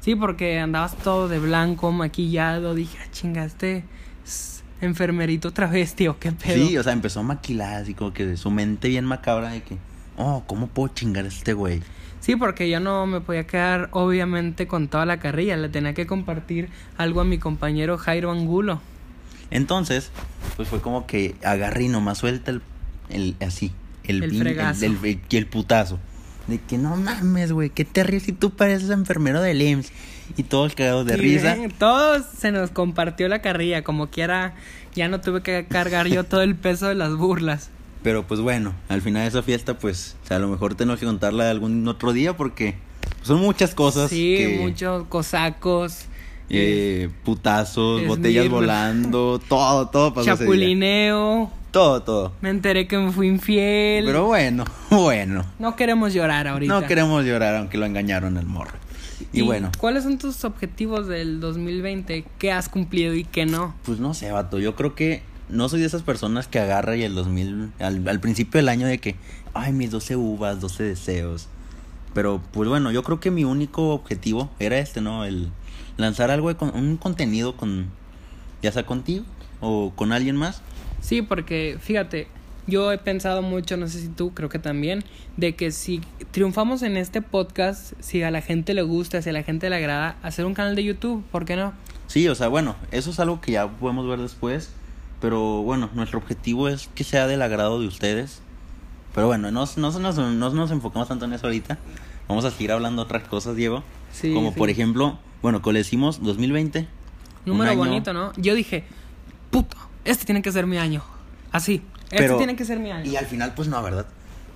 Sí, 0.00 0.14
porque 0.16 0.58
andabas 0.58 0.96
todo 0.96 1.28
de 1.28 1.38
blanco, 1.38 1.92
maquillado. 1.92 2.74
Dije, 2.74 2.98
ah, 3.02 3.08
chinga, 3.10 3.44
es 3.44 4.62
enfermerito 4.82 5.52
travesti 5.52 6.08
o 6.08 6.18
qué 6.18 6.32
pedo. 6.32 6.66
Sí, 6.66 6.76
o 6.76 6.82
sea, 6.82 6.92
empezó 6.92 7.20
a 7.20 7.22
maquilar, 7.22 7.82
así 7.82 7.94
como 7.94 8.12
que 8.12 8.26
de 8.26 8.36
su 8.36 8.50
mente 8.50 8.88
bien 8.88 9.04
macabra 9.04 9.50
de 9.50 9.62
que, 9.62 9.78
oh, 10.16 10.42
¿cómo 10.46 10.66
puedo 10.66 10.92
chingar 10.92 11.24
a 11.24 11.28
este 11.28 11.54
güey? 11.54 11.82
Sí, 12.22 12.36
porque 12.36 12.70
yo 12.70 12.80
no 12.80 13.04
me 13.06 13.20
podía 13.20 13.46
quedar 13.46 13.88
obviamente 13.92 14.66
con 14.66 14.88
toda 14.88 15.04
la 15.04 15.18
carrilla, 15.18 15.56
le 15.58 15.68
tenía 15.68 15.92
que 15.92 16.06
compartir 16.06 16.70
algo 16.96 17.20
a 17.20 17.24
mi 17.24 17.36
compañero 17.38 17.98
Jairo 17.98 18.30
Angulo. 18.30 18.80
Entonces, 19.50 20.10
pues 20.56 20.68
fue 20.68 20.80
como 20.80 21.06
que 21.06 21.34
agarré 21.44 21.84
y 21.84 21.88
nomás 21.88 22.18
suelta 22.18 22.50
el, 22.52 22.62
el 23.10 23.36
así, 23.44 23.72
el, 24.04 24.22
El 24.22 24.34
fregazo. 24.38 24.86
el, 24.86 24.96
el- 25.04 25.20
el 25.30 25.46
putazo. 25.46 25.98
De 26.46 26.58
que 26.58 26.76
no 26.78 26.96
mames, 26.96 27.52
güey, 27.52 27.70
qué 27.70 27.84
te 27.84 28.02
ríes 28.02 28.24
si 28.24 28.32
tú 28.32 28.50
pareces 28.50 28.90
enfermero 28.90 29.40
del 29.42 29.60
IMSS. 29.62 29.92
Y 30.36 30.44
todos 30.44 30.74
cagados 30.74 31.04
de 31.06 31.16
risa. 31.16 31.54
eh, 31.56 31.68
Todos 31.78 32.24
se 32.38 32.50
nos 32.52 32.70
compartió 32.70 33.28
la 33.28 33.42
carrilla, 33.42 33.82
como 33.84 34.08
quiera, 34.08 34.54
ya 34.94 35.08
no 35.08 35.20
tuve 35.20 35.42
que 35.42 35.66
cargar 35.68 36.06
yo 36.08 36.24
todo 36.24 36.42
el 36.42 36.54
peso 36.56 36.86
de 36.88 36.94
las 36.94 37.14
burlas. 37.16 37.70
Pero 38.02 38.26
pues 38.26 38.40
bueno, 38.40 38.74
al 38.88 39.00
final 39.00 39.22
de 39.22 39.28
esa 39.28 39.42
fiesta, 39.42 39.78
pues, 39.78 40.16
o 40.24 40.26
sea, 40.26 40.38
a 40.38 40.40
lo 40.40 40.48
mejor 40.48 40.74
tenemos 40.74 40.98
que 40.98 41.06
contarla 41.06 41.50
algún 41.50 41.86
otro 41.86 42.12
día 42.12 42.36
porque 42.36 42.74
son 43.22 43.40
muchas 43.40 43.74
cosas. 43.74 44.10
Sí, 44.10 44.34
que, 44.36 44.58
muchos 44.60 45.06
cosacos, 45.06 46.06
eh, 46.50 47.08
putazos, 47.24 48.02
Es 48.02 48.08
botellas 48.08 48.48
volando, 48.48 49.40
todo, 49.48 49.88
todo 49.88 50.12
pasó 50.12 50.36
chapulineo, 50.36 51.50
Todo, 51.70 52.02
todo. 52.02 52.32
me 52.40 52.50
enteré 52.50 52.88
que 52.88 52.98
me 52.98 53.12
fui 53.12 53.28
infiel. 53.28 54.04
Pero 54.04 54.26
bueno, 54.26 54.64
bueno. 54.90 55.46
No 55.60 55.76
queremos 55.76 56.12
llorar 56.12 56.48
ahorita. 56.48 56.80
No 56.80 56.86
queremos 56.86 57.24
llorar 57.24 57.54
aunque 57.56 57.78
lo 57.78 57.86
engañaron 57.86 58.36
el 58.36 58.46
morro. 58.46 58.82
Y, 59.32 59.42
bueno, 59.42 59.70
¿Cuáles 59.78 60.02
son 60.02 60.18
tus 60.18 60.44
objetivos 60.44 61.06
del 61.06 61.40
2020? 61.40 62.24
¿Qué 62.38 62.52
has 62.52 62.68
cumplido 62.68 63.14
y 63.14 63.24
qué 63.24 63.46
no? 63.46 63.74
pues 63.84 64.00
no 64.00 64.14
sé, 64.14 64.32
vato. 64.32 64.58
Yo 64.58 64.74
creo 64.74 64.96
que 64.96 65.22
no 65.52 65.68
soy 65.68 65.80
de 65.80 65.86
esas 65.86 66.02
personas 66.02 66.48
que 66.48 66.58
agarra 66.58 66.96
y 66.96 67.02
el 67.02 67.14
2000, 67.14 67.72
al, 67.78 68.08
al 68.08 68.20
principio 68.20 68.58
del 68.58 68.68
año 68.68 68.86
de 68.86 68.98
que, 68.98 69.16
ay, 69.52 69.72
mis 69.72 69.90
12 69.90 70.16
uvas, 70.16 70.60
12 70.60 70.82
deseos. 70.82 71.48
Pero 72.14 72.42
pues 72.52 72.68
bueno, 72.68 72.90
yo 72.90 73.02
creo 73.02 73.20
que 73.20 73.30
mi 73.30 73.44
único 73.44 73.90
objetivo 73.90 74.50
era 74.58 74.78
este, 74.78 75.00
¿no? 75.00 75.24
El 75.24 75.50
lanzar 75.96 76.30
algo, 76.30 76.48
de 76.48 76.56
con, 76.56 76.74
un 76.74 76.96
contenido 76.96 77.56
con, 77.56 77.86
ya 78.62 78.72
sea 78.72 78.84
contigo 78.84 79.24
o 79.60 79.92
con 79.94 80.12
alguien 80.12 80.36
más. 80.36 80.62
Sí, 81.00 81.20
porque 81.20 81.78
fíjate, 81.80 82.28
yo 82.66 82.92
he 82.92 82.98
pensado 82.98 83.42
mucho, 83.42 83.76
no 83.76 83.88
sé 83.88 84.00
si 84.00 84.08
tú, 84.08 84.32
creo 84.32 84.48
que 84.48 84.58
también, 84.58 85.04
de 85.36 85.54
que 85.54 85.70
si 85.70 86.00
triunfamos 86.30 86.82
en 86.82 86.96
este 86.96 87.20
podcast, 87.20 87.92
si 88.00 88.22
a 88.22 88.30
la 88.30 88.40
gente 88.40 88.72
le 88.72 88.82
gusta, 88.82 89.20
si 89.20 89.30
a 89.30 89.32
la 89.32 89.42
gente 89.42 89.68
le 89.68 89.76
agrada, 89.76 90.16
hacer 90.22 90.46
un 90.46 90.54
canal 90.54 90.76
de 90.76 90.84
YouTube, 90.84 91.24
¿por 91.30 91.44
qué 91.44 91.56
no? 91.56 91.72
Sí, 92.06 92.28
o 92.28 92.34
sea, 92.34 92.48
bueno, 92.48 92.76
eso 92.90 93.10
es 93.10 93.20
algo 93.20 93.40
que 93.40 93.52
ya 93.52 93.68
podemos 93.68 94.08
ver 94.08 94.20
después. 94.20 94.70
Pero 95.22 95.62
bueno, 95.62 95.88
nuestro 95.94 96.18
objetivo 96.18 96.68
es 96.68 96.88
que 96.94 97.04
sea 97.04 97.26
del 97.26 97.40
agrado 97.40 97.80
de 97.80 97.86
ustedes. 97.86 98.42
Pero 99.14 99.28
bueno, 99.28 99.50
no, 99.50 99.64
no, 99.76 99.90
nos- 100.00 100.16
no 100.18 100.50
nos 100.50 100.70
enfocamos 100.70 101.08
tanto 101.08 101.24
en 101.24 101.32
eso 101.32 101.46
ahorita. 101.46 101.78
Vamos 102.28 102.44
a 102.44 102.50
seguir 102.50 102.72
hablando 102.72 103.00
otras 103.02 103.22
cosas, 103.28 103.56
Diego. 103.56 103.82
Sí, 104.12 104.34
Como 104.34 104.52
sí. 104.52 104.58
por 104.58 104.68
ejemplo, 104.68 105.18
bueno, 105.40 105.62
como 105.62 105.72
le 105.74 105.78
decimos 105.80 106.22
2020. 106.22 106.88
Número 107.46 107.74
bonito, 107.76 108.12
¿no? 108.12 108.32
Yo 108.36 108.54
dije, 108.54 108.84
puto, 109.50 109.76
este 110.04 110.24
tiene 110.24 110.42
que 110.42 110.50
ser 110.52 110.66
mi 110.66 110.76
año. 110.78 111.02
Así, 111.52 111.82
este 112.10 112.16
pero- 112.18 112.36
tiene 112.38 112.56
que 112.56 112.64
ser 112.64 112.78
mi 112.80 112.90
año. 112.90 113.10
Y 113.10 113.16
al 113.16 113.26
final, 113.26 113.54
pues 113.54 113.68
no, 113.68 113.82
¿verdad? 113.82 114.06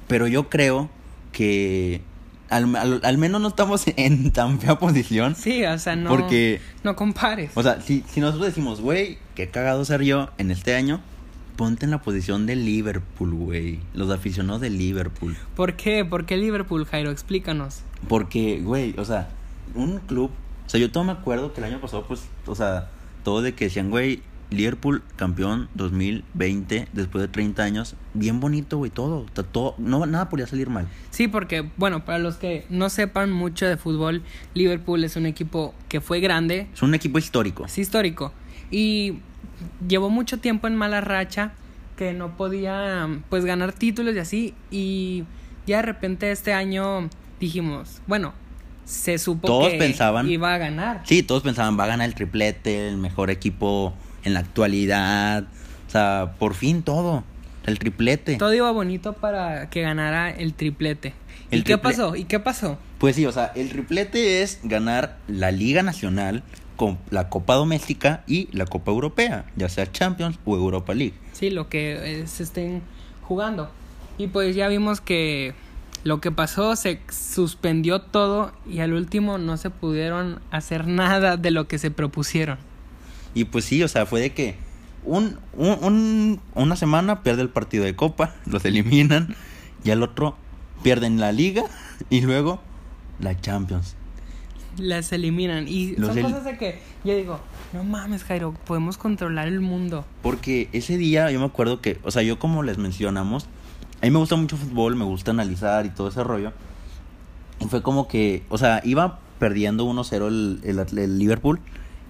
Pero 0.09 0.27
yo 0.27 0.49
creo 0.49 0.91
que 1.33 2.03
al, 2.49 2.75
al- 2.76 3.00
al 3.05 3.19
menos 3.19 3.41
no 3.41 3.49
estamos 3.49 3.85
en 3.97 4.31
tan 4.33 4.61
fea 4.61 4.79
posición. 4.79 5.35
Sí, 5.35 5.65
o 5.65 5.79
sea, 5.79 5.97
no, 5.97 6.11
Porque- 6.11 6.61
no 6.85 6.97
compares. 6.97 7.50
O 7.55 7.62
sea, 7.62 7.81
si, 7.81 8.05
si 8.09 8.21
nosotros 8.21 8.47
decimos, 8.47 8.81
güey, 8.81 9.19
qué 9.35 9.49
cagado 9.50 9.85
ser 9.85 10.03
yo 10.03 10.31
en 10.38 10.50
este 10.50 10.75
año, 10.75 11.00
ponte 11.56 11.85
en 11.87 11.91
la 11.91 12.02
posición 12.02 12.47
de 12.47 12.54
Liverpool, 12.56 13.32
güey. 13.35 13.80
Los 13.95 14.11
aficionados 14.11 14.61
de 14.61 14.71
Liverpool. 14.71 15.37
¿Por 15.54 15.75
qué? 15.75 16.04
¿Por 16.04 16.26
qué 16.26 16.37
Liverpool, 16.37 16.85
Jairo? 16.87 17.11
Explícanos. 17.11 17.80
Porque, 18.09 18.61
güey, 18.63 18.95
o 18.99 19.04
sea, 19.04 19.28
un 19.75 19.99
club. 20.00 20.30
O 20.67 20.69
sea, 20.69 20.78
yo 20.80 20.91
todo 20.91 21.04
me 21.04 21.13
acuerdo 21.13 21.52
que 21.54 21.61
el 21.61 21.65
año 21.67 21.80
pasado, 21.80 22.04
pues, 22.06 22.23
o 22.47 22.54
sea, 22.54 22.91
todo 23.25 23.41
de 23.41 23.54
que 23.54 23.67
decían, 23.67 23.89
güey, 23.91 24.23
Liverpool 24.50 25.02
campeón 25.17 25.69
2020 25.75 26.89
después 26.93 27.23
de 27.23 27.28
30 27.28 27.63
años. 27.65 27.95
Bien 28.15 28.41
bonito, 28.41 28.78
güey, 28.78 28.91
todo. 28.91 29.25
Está 29.26 29.43
todo 29.43 29.75
no, 29.78 30.06
nada 30.06 30.28
podía 30.28 30.47
salir 30.47 30.71
mal. 30.71 30.87
Sí, 31.11 31.28
porque, 31.28 31.69
bueno, 31.76 32.04
para 32.04 32.19
los 32.19 32.37
que 32.37 32.65
no 32.71 32.89
sepan 32.89 33.32
mucho 33.32 33.67
de 33.67 33.76
fútbol, 33.76 34.23
Liverpool 34.54 35.02
es 35.04 35.17
un 35.17 35.26
equipo 35.26 35.75
que 35.89 36.00
fue 36.00 36.21
grande, 36.21 36.69
Es 36.75 36.82
un 36.82 36.95
equipo 36.95 37.19
histórico. 37.19 37.65
es 37.67 37.76
histórico, 37.78 38.32
y 38.71 39.19
llevó 39.87 40.11
mucho 40.11 40.39
tiempo 40.39 40.67
en 40.67 40.76
mala 40.76 41.00
racha, 41.00 41.52
que 41.97 42.13
no 42.13 42.37
podía, 42.37 43.09
pues, 43.30 43.45
ganar 43.45 43.73
títulos 43.73 44.15
y 44.15 44.19
así, 44.19 44.54
y 44.71 45.25
ya 45.67 45.76
de 45.78 45.82
repente 45.82 46.30
este 46.30 46.52
año 46.52 47.09
dijimos, 47.41 48.00
bueno, 48.06 48.32
se 48.85 49.19
supo 49.19 49.49
Todos 49.49 49.73
que 49.73 49.78
pensaban- 49.78 50.28
iba 50.28 50.54
a 50.54 50.59
ganar. 50.59 51.02
Sí, 51.04 51.23
todos 51.23 51.43
pensaban, 51.43 51.78
va 51.78 51.85
a 51.85 51.89
ganar 51.89 52.06
el 52.09 52.15
triplete, 52.15 52.89
el 52.89 52.99
mejor 52.99 53.30
equipo 53.30 53.95
en 54.26 54.34
la 54.34 54.41
actualidad. 54.41 55.45
O 55.86 55.91
sea, 55.91 56.34
por 56.39 56.54
fin 56.54 56.82
todo. 56.82 57.25
El 57.65 57.78
triplete. 57.78 58.36
Todo 58.36 58.52
iba 58.54 58.71
bonito 58.71 59.15
para 59.15 59.71
que 59.71 59.82
ganara 59.82 60.30
el 60.30 60.54
triplete. 60.54 61.15
El 61.50 61.60
¿Y 61.60 61.62
qué 61.62 61.78
pasó? 61.78 62.15
¿Y 62.15 62.25
qué 62.25 62.39
pasó? 62.39 62.78
Pues 62.99 63.17
sí, 63.17 63.25
o 63.26 63.32
sea, 63.32 63.52
el 63.54 63.71
triplete 63.71 64.43
es 64.43 64.60
ganar 64.62 65.19
la 65.26 65.50
Liga 65.50 65.82
Nacional 65.82 66.43
con 66.76 66.99
la 67.10 67.28
Copa 67.28 67.54
Doméstica 67.54 68.23
y 68.26 68.49
la 68.52 68.67
Copa 68.67 68.91
Europea, 68.91 69.47
ya 69.56 69.69
sea 69.69 69.91
Champions 69.91 70.39
o 70.45 70.56
Europa 70.56 70.95
League. 70.95 71.15
Sí, 71.32 71.50
lo 71.50 71.69
que 71.69 72.21
eh, 72.21 72.26
se 72.26 72.43
estén 72.43 72.82
jugando. 73.23 73.71
Y 74.19 74.28
pues 74.28 74.54
ya 74.54 74.69
vimos 74.69 75.00
que 75.00 75.54
lo 76.04 76.21
que 76.21 76.30
pasó 76.30 76.76
se 76.76 77.00
suspendió 77.10 78.00
todo 78.00 78.52
y 78.69 78.80
al 78.80 78.93
último 78.93 79.39
no 79.39 79.56
se 79.56 79.71
pudieron 79.71 80.41
hacer 80.50 80.86
nada 80.86 81.36
de 81.36 81.50
lo 81.50 81.67
que 81.67 81.78
se 81.78 81.91
propusieron. 81.91 82.58
Y 83.37 83.45
pues 83.45 83.65
sí, 83.67 83.83
o 83.83 83.89
sea, 83.89 84.07
fue 84.07 84.21
de 84.21 84.33
que 84.33 84.57
un, 85.05 85.39
un- 85.53 85.79
un- 85.85 86.41
una 86.55 86.75
semana 86.75 87.23
pierde 87.23 87.43
el 87.43 87.51
partido 87.51 87.85
de 87.85 87.95
Copa, 87.95 88.35
los 88.47 88.65
eliminan, 88.65 89.37
y 89.85 89.91
al 89.91 90.03
otro 90.03 90.37
pierden 90.83 91.21
la 91.21 91.31
Liga 91.33 91.63
y 92.11 92.23
luego 92.23 92.61
la 93.21 93.39
Champions. 93.41 93.95
Las 94.79 95.13
eliminan. 95.13 95.69
Y 95.69 95.97
Los 95.97 96.09
son 96.09 96.19
el- 96.19 96.25
cosas 96.25 96.45
de 96.45 96.57
que 96.59 96.81
yo 97.05 97.15
digo, 97.17 97.41
no 97.73 97.85
mames, 97.85 98.25
Jairo, 98.25 98.53
podemos 98.67 98.99
controlar 98.99 99.49
el 99.49 99.61
mundo. 99.61 100.05
Porque 100.23 100.69
ese 100.73 100.97
día 100.99 101.31
yo 101.31 101.39
me 101.39 101.47
acuerdo 101.47 101.81
que, 101.81 101.99
o 102.03 102.11
sea, 102.11 102.23
yo 102.23 102.39
como 102.39 102.63
les 102.63 102.77
mencionamos, 102.79 103.47
a 104.03 104.07
mí 104.07 104.11
me 104.11 104.19
gusta 104.19 104.37
mucho 104.37 104.57
fútbol, 104.57 104.97
me 104.97 105.05
gusta 105.05 105.31
analizar 105.31 105.87
y 105.87 105.91
todo 105.91 106.09
ese 106.09 106.23
rollo. 106.25 106.53
Y 107.61 107.67
fue 107.67 107.83
como 107.83 108.07
que, 108.09 108.43
o 108.51 108.59
sea, 108.59 108.81
iba 108.85 109.19
perdiendo 109.39 109.87
1-0 109.87 110.27
el, 110.29 110.61
el, 110.65 110.99
el 110.99 111.19
Liverpool, 111.19 111.61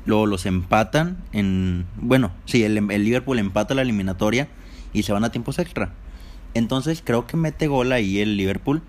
luego 0.07 0.27
los 0.27 0.47
empatan 0.47 1.19
en, 1.33 1.85
bueno, 1.97 2.31
sí, 2.47 2.62
el, 2.64 2.77
el 2.90 3.05
Liverpool 3.05 3.38
empata 3.38 3.75
la 3.75 3.83
eliminatoria 3.83 4.49
y 4.92 5.03
se 5.03 5.12
van 5.12 5.25
a 5.25 5.31
tiempos 5.31 5.59
extra. 5.59 5.92
Entonces 6.55 7.03
creo 7.05 7.27
que 7.27 7.37
mete 7.37 7.66
gol 7.66 7.92
ahí 7.92 8.21
el 8.21 8.37
Liverpool 8.37 8.83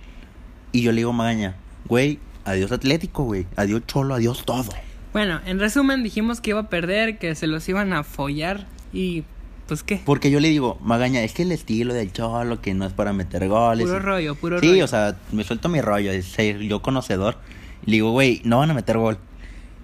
y 0.72 0.82
yo 0.82 0.92
le 0.92 0.98
digo 0.98 1.10
a 1.10 1.14
Magaña, 1.14 1.56
güey, 1.86 2.20
adiós 2.46 2.72
Atlético, 2.72 3.24
güey, 3.24 3.46
adiós 3.56 3.82
Cholo, 3.88 4.16
adiós 4.16 4.46
todo. 4.46 4.66
Bueno, 5.14 5.40
en 5.46 5.60
resumen 5.60 6.04
dijimos 6.04 6.40
que 6.42 6.52
iba 6.52 6.60
a 6.62 6.70
perder, 6.70 7.18
que 7.18 7.34
se 7.36 7.48
los 7.48 7.68
iban 7.68 7.92
a 7.94 8.04
follar 8.04 8.68
y 8.94 9.24
pues 9.68 9.84
qué. 9.84 10.00
Porque 10.06 10.32
yo 10.32 10.40
le 10.40 10.48
digo, 10.50 10.78
Magaña, 10.82 11.22
es 11.24 11.34
que 11.34 11.42
el 11.42 11.52
estilo 11.52 11.94
del 11.94 12.14
Cholo, 12.14 12.62
que 12.62 12.74
no 12.74 12.86
es 12.86 12.94
para 12.94 13.12
meter 13.12 13.48
goles. 13.50 13.86
Puro 13.86 13.98
y- 13.98 14.02
rollo, 14.02 14.36
puro 14.36 14.60
Sí, 14.62 14.68
rollo. 14.70 14.86
o 14.86 14.88
sea, 14.88 15.18
me 15.34 15.44
suelto 15.44 15.68
mi 15.68 15.82
rollo, 15.82 16.12
es 16.12 16.26
ser 16.26 16.60
yo 16.60 16.82
conocedor. 16.82 17.38
Y 17.86 17.92
le 17.92 17.98
digo, 17.98 18.12
güey, 18.12 18.42
no 18.46 18.60
van 18.60 18.72
a 18.72 18.74
meter 18.74 18.98
gol. 18.98 19.18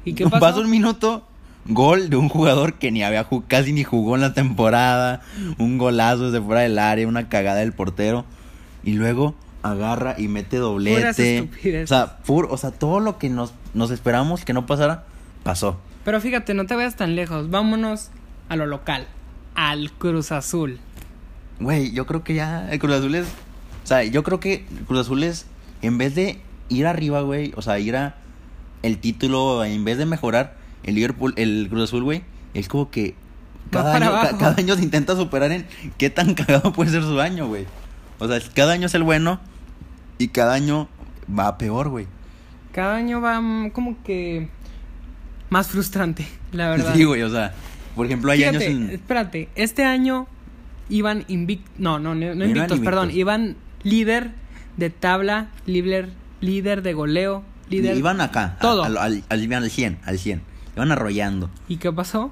¿Y 0.06 0.14
qué 0.14 0.24
pasó? 0.30 0.40
Pasa 0.40 0.60
un 0.60 0.70
minuto, 0.70 1.26
gol 1.66 2.10
de 2.10 2.16
un 2.16 2.30
jugador 2.30 2.76
que 2.76 2.92
ni 2.92 3.04
había 3.04 3.28
casi 3.48 3.74
ni 3.74 3.84
jugó 3.84 4.16
en 4.16 4.22
la 4.22 4.34
temporada. 4.34 5.22
Un 5.58 5.78
golazo 5.78 6.32
desde 6.32 6.44
fuera 6.44 6.62
del 6.62 6.80
área, 6.80 7.08
una 7.08 7.30
cagada 7.30 7.60
del 7.60 7.74
portero. 7.74 8.26
Y 8.84 8.94
luego 8.94 9.36
agarra 9.62 10.16
y 10.18 10.28
mete 10.28 10.58
doblete. 10.58 11.50
O 11.84 11.88
sea, 11.88 12.18
puro, 12.18 12.50
o 12.52 12.58
sea, 12.58 12.72
todo 12.72 13.00
lo 13.00 13.18
que 13.18 13.30
nos, 13.30 13.54
nos 13.74 13.92
esperamos 13.92 14.46
que 14.46 14.54
no 14.54 14.66
pasara, 14.66 15.06
pasó. 15.44 15.80
Pero 16.04 16.20
fíjate, 16.20 16.54
no 16.54 16.66
te 16.66 16.76
vayas 16.76 16.96
tan 16.96 17.16
lejos. 17.16 17.50
Vámonos 17.50 18.10
a 18.50 18.56
lo 18.56 18.66
local. 18.66 19.08
Al 19.56 19.92
Cruz 19.92 20.32
Azul. 20.32 20.80
Güey, 21.60 21.92
yo 21.92 22.06
creo 22.06 22.24
que 22.24 22.34
ya 22.34 22.70
el 22.72 22.80
Cruz 22.80 22.96
Azul 22.96 23.16
es. 23.16 23.28
O 23.84 23.88
sea, 23.88 24.04
yo 24.04 24.24
creo 24.24 24.40
que 24.40 24.66
el 24.78 24.86
Cruz 24.86 25.00
Azul 25.00 25.24
es. 25.24 25.46
En 25.82 25.98
vez 25.98 26.16
de 26.16 26.42
ir 26.70 26.86
arriba, 26.88 27.22
güey. 27.22 27.54
O 27.56 27.62
sea, 27.62 27.80
ir 27.80 27.96
a 27.96 28.16
el 28.84 29.00
título. 29.00 29.64
En 29.66 29.84
vez 29.84 29.98
de 29.98 30.06
mejorar 30.06 30.56
el 30.84 30.96
Liverpool, 30.96 31.34
el 31.38 31.68
Cruz 31.70 31.84
Azul, 31.86 32.04
güey. 32.04 32.22
Es 32.54 32.68
como 32.68 32.92
que 32.92 33.16
cada 33.72 33.96
año, 33.96 34.12
ca- 34.12 34.38
cada 34.38 34.56
año 34.58 34.76
se 34.76 34.84
intenta 34.84 35.16
superar 35.16 35.52
en 35.52 35.66
qué 35.98 36.10
tan 36.12 36.34
cagado 36.36 36.72
puede 36.74 36.92
ser 36.92 37.02
su 37.04 37.20
año, 37.20 37.48
güey. 37.48 37.66
O 38.20 38.28
sea, 38.28 38.40
cada 38.54 38.74
año 38.74 38.86
es 38.86 38.94
el 38.94 39.04
bueno 39.04 39.40
y 40.20 40.28
cada 40.28 40.54
año 40.54 40.88
va 41.28 41.58
peor, 41.58 41.90
güey. 41.90 42.06
Cada 42.72 42.96
año 42.96 43.20
va 43.22 43.42
mm, 43.42 43.72
como 43.72 44.02
que 44.04 44.50
más 45.50 45.68
frustrante, 45.68 46.26
la 46.52 46.70
verdad. 46.70 46.94
Sí, 46.96 47.04
güey, 47.04 47.22
o 47.24 47.30
sea, 47.30 47.54
por 47.96 48.06
ejemplo, 48.06 48.32
hay 48.32 48.40
Fíjate, 48.40 48.68
años 48.68 48.90
en... 48.90 48.90
espérate, 48.92 49.50
este 49.56 49.84
año 49.86 50.28
iban 50.90 51.26
invictos, 51.28 51.72
no, 51.78 52.00
no, 52.00 52.16
no, 52.16 52.34
no 52.36 52.46
invictos, 52.46 52.80
perdón, 52.80 53.12
iban 53.12 53.56
líder 53.84 54.32
de 54.78 54.90
tabla, 54.90 55.50
líder, 55.68 56.10
líder 56.42 56.82
de 56.82 56.94
goleo, 56.94 57.44
líder... 57.70 57.98
Iban 57.98 58.22
acá, 58.22 58.58
todo. 58.62 58.84
al, 58.84 58.98
al, 58.98 59.24
al, 59.30 59.54
al 59.54 59.70
100, 59.70 60.00
al 60.06 60.20
100. 60.20 60.42
Iban 60.76 60.92
arrollando. 60.92 61.50
¿Y 61.68 61.78
qué 61.78 61.92
pasó? 61.92 62.32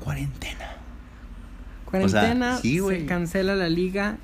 Cuarentena. 0.00 0.76
Cuarentena, 1.86 2.58
sí, 2.58 2.80
se 2.80 3.06
cancela 3.06 3.54
la 3.54 3.68
liga 3.68 4.16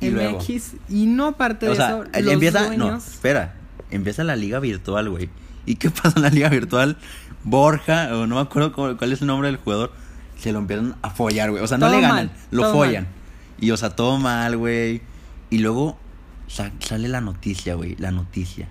Y 0.00 0.10
luego. 0.10 0.38
MX 0.38 0.74
y 0.88 1.06
no 1.06 1.28
aparte 1.28 1.66
de 1.66 1.72
O 1.72 1.74
sea, 1.74 1.88
eso, 1.88 2.04
el- 2.12 2.24
los 2.24 2.34
empieza... 2.34 2.76
No, 2.76 2.96
espera. 2.96 3.54
Empieza 3.90 4.24
la 4.24 4.36
liga 4.36 4.58
virtual, 4.58 5.10
güey. 5.10 5.30
¿Y 5.66 5.76
qué 5.76 5.90
pasa 5.90 6.14
en 6.16 6.22
la 6.22 6.30
liga 6.30 6.48
virtual? 6.48 6.96
Borja, 7.44 8.08
o 8.16 8.26
no 8.26 8.36
me 8.36 8.40
acuerdo 8.40 8.72
cómo- 8.72 8.96
cuál 8.96 9.12
es 9.12 9.20
el 9.20 9.26
nombre 9.28 9.48
del 9.48 9.58
jugador, 9.58 9.92
se 10.38 10.52
lo 10.52 10.58
empiezan 10.58 10.96
a 11.02 11.10
follar, 11.10 11.50
güey. 11.50 11.62
O 11.62 11.66
sea, 11.66 11.78
no 11.78 11.88
le 11.88 12.00
ganan, 12.00 12.10
mal, 12.16 12.30
lo 12.50 12.72
follan. 12.72 13.04
mal. 13.04 13.12
Y, 13.60 13.70
o 13.70 13.76
sea, 13.76 13.90
todo 13.90 14.18
mal, 14.18 14.56
güey. 14.56 15.00
Y 15.50 15.58
luego 15.58 15.96
sa- 16.48 16.72
sale 16.80 17.08
la 17.08 17.20
noticia, 17.20 17.74
güey. 17.74 17.94
La 17.96 18.10
noticia. 18.10 18.66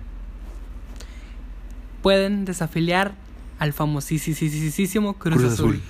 Pueden 2.04 2.44
desafiliar 2.44 3.14
al 3.58 3.72
famosísimo 3.72 5.14
Cruz, 5.14 5.36
Cruz 5.38 5.52
Azul. 5.54 5.70
Azul. 5.70 5.82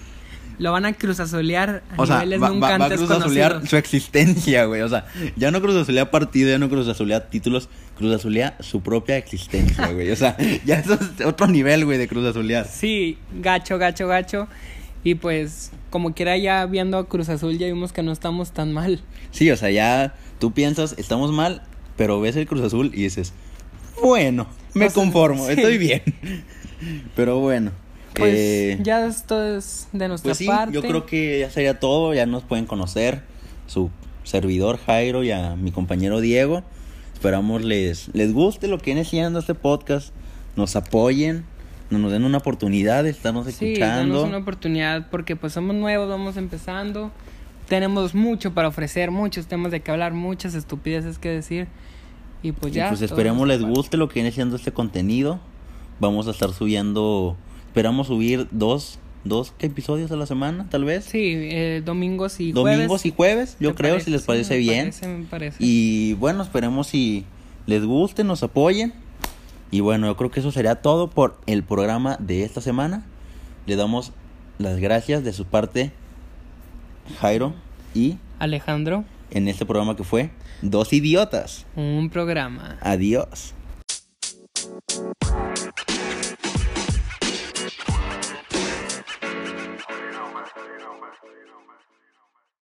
Lo 0.60 0.70
van 0.70 0.84
a 0.86 0.92
Cruz 0.92 1.18
Azulear 1.18 1.82
a 1.90 2.00
O 2.00 2.06
sea, 2.06 2.18
niveles 2.20 2.40
va, 2.40 2.48
nunca 2.50 2.68
va- 2.68 2.78
va 2.78 2.84
a 2.84 2.88
antes 2.88 3.00
Azulear 3.10 3.50
conocidos. 3.54 3.70
su 3.70 3.76
existencia, 3.76 4.64
güey. 4.66 4.82
O 4.82 4.88
sea, 4.88 5.06
ya 5.34 5.50
no 5.50 5.60
Cruz 5.60 5.74
Azulea 5.74 6.12
partido, 6.12 6.48
ya 6.50 6.58
no 6.58 6.68
Cruz 6.68 6.86
Azulea 6.86 7.28
títulos, 7.28 7.68
Cruz 7.98 8.14
Azulea 8.14 8.56
su 8.60 8.80
propia 8.80 9.16
existencia, 9.16 9.88
güey. 9.88 10.12
O 10.12 10.16
sea, 10.16 10.36
ya 10.64 10.76
eso 10.76 10.94
es 10.94 11.26
otro 11.26 11.48
nivel, 11.48 11.84
güey, 11.84 11.98
de 11.98 12.06
Cruz 12.06 12.24
Azulear. 12.24 12.68
Sí, 12.68 13.18
gacho, 13.42 13.78
gacho, 13.78 14.06
gacho. 14.06 14.46
Y 15.02 15.16
pues, 15.16 15.72
como 15.90 16.14
quiera, 16.14 16.36
ya 16.38 16.64
viendo 16.66 16.98
a 16.98 17.08
Cruz 17.08 17.28
Azul, 17.28 17.58
ya 17.58 17.66
vimos 17.66 17.92
que 17.92 18.04
no 18.04 18.12
estamos 18.12 18.52
tan 18.52 18.72
mal. 18.72 19.00
Sí, 19.32 19.50
o 19.50 19.56
sea, 19.56 19.70
ya 19.72 20.14
tú 20.38 20.52
piensas, 20.52 20.94
estamos 20.98 21.32
mal, 21.32 21.62
pero 21.96 22.20
ves 22.20 22.36
el 22.36 22.46
Cruz 22.46 22.62
Azul 22.62 22.92
y 22.94 23.02
dices, 23.02 23.32
bueno, 24.00 24.46
me 24.74 24.90
conformo, 24.90 25.46
sí. 25.46 25.52
estoy 25.52 25.78
bien. 25.78 26.02
Pero 27.16 27.38
bueno. 27.40 27.72
Pues 28.14 28.34
eh, 28.36 28.78
ya 28.80 29.06
esto 29.06 29.42
es 29.56 29.88
de 29.92 30.06
nuestra 30.06 30.28
pues 30.28 30.38
sí, 30.38 30.46
parte. 30.46 30.72
yo 30.72 30.82
creo 30.82 31.04
que 31.04 31.40
ya 31.40 31.50
sería 31.50 31.80
todo, 31.80 32.14
ya 32.14 32.26
nos 32.26 32.44
pueden 32.44 32.66
conocer. 32.66 33.22
Su 33.66 33.90
servidor 34.24 34.78
Jairo 34.84 35.24
y 35.24 35.30
a 35.30 35.56
mi 35.56 35.72
compañero 35.72 36.20
Diego. 36.20 36.62
Esperamos 37.14 37.64
les, 37.64 38.08
les 38.14 38.32
guste 38.32 38.68
lo 38.68 38.78
que 38.78 38.86
viene 38.86 39.04
siendo 39.04 39.38
este 39.38 39.54
podcast. 39.54 40.12
Nos 40.56 40.76
apoyen, 40.76 41.44
nos, 41.90 42.12
den 42.12 42.24
una 42.24 42.38
oportunidad 42.38 43.02
de 43.02 43.10
estarnos 43.10 43.46
Sí, 43.46 43.72
escuchando. 43.72 44.14
danos 44.14 44.28
una 44.28 44.38
oportunidad 44.38 45.08
porque 45.10 45.34
pues 45.34 45.52
somos 45.52 45.74
nuevos, 45.74 46.08
vamos 46.08 46.36
empezando. 46.36 47.10
Tenemos 47.68 48.14
mucho 48.14 48.52
para 48.52 48.68
ofrecer, 48.68 49.10
muchos 49.10 49.46
temas 49.46 49.72
de 49.72 49.80
que 49.80 49.90
hablar, 49.90 50.12
muchas 50.12 50.54
estupideces 50.54 51.18
que 51.18 51.30
decir. 51.30 51.66
Y 52.44 52.52
pues 52.52 52.72
Y 52.72 52.76
ya. 52.76 52.88
pues 52.90 53.02
esperemos 53.02 53.48
les 53.48 53.60
guste 53.62 53.96
lo 53.96 54.06
que 54.08 54.14
viene 54.14 54.30
siendo 54.30 54.54
este 54.54 54.70
contenido. 54.70 55.40
Vamos 55.98 56.28
a 56.28 56.30
estar 56.32 56.52
subiendo, 56.52 57.36
esperamos 57.66 58.06
subir 58.08 58.46
dos, 58.52 58.98
dos 59.24 59.52
¿qué 59.58 59.66
episodios 59.66 60.10
a 60.12 60.16
la 60.16 60.26
semana, 60.26 60.66
tal 60.70 60.84
vez. 60.84 61.04
Sí, 61.06 61.32
eh, 61.34 61.82
domingos 61.84 62.38
y 62.40 62.52
jueves. 62.52 62.76
Domingos 62.76 63.06
y 63.06 63.12
jueves, 63.12 63.56
yo 63.60 63.70
¿Te 63.70 63.76
creo, 63.76 63.90
parece? 63.94 64.04
si 64.04 64.10
les 64.10 64.20
Sí, 64.20 64.26
parece 64.26 64.54
me 64.54 64.60
bien. 64.60 64.84
parece, 64.86 65.08
me 65.08 65.24
parece. 65.24 65.56
Y 65.60 66.12
bueno, 66.14 66.42
esperemos 66.42 66.86
si 66.88 67.24
les 67.66 67.84
guste, 67.84 68.22
nos 68.24 68.42
apoyen. 68.42 68.92
Y 69.70 69.80
bueno, 69.80 70.06
yo 70.06 70.16
creo 70.16 70.30
que 70.30 70.40
eso 70.40 70.52
sería 70.52 70.76
todo 70.76 71.08
por 71.10 71.40
el 71.46 71.64
programa 71.64 72.16
de 72.20 72.44
esta 72.44 72.60
semana. 72.60 73.06
Le 73.66 73.76
damos 73.76 74.12
las 74.58 74.78
gracias 74.78 75.24
de 75.24 75.32
su 75.32 75.46
parte, 75.46 75.92
Jairo, 77.20 77.54
y 77.94 78.18
Alejandro, 78.38 79.04
en 79.30 79.48
este 79.48 79.64
programa 79.66 79.96
que 79.96 80.04
fue 80.04 80.30
Dos 80.62 80.92
Idiotas. 80.92 81.66
un 81.76 82.10
programa. 82.10 82.78
Adiós. 82.80 83.54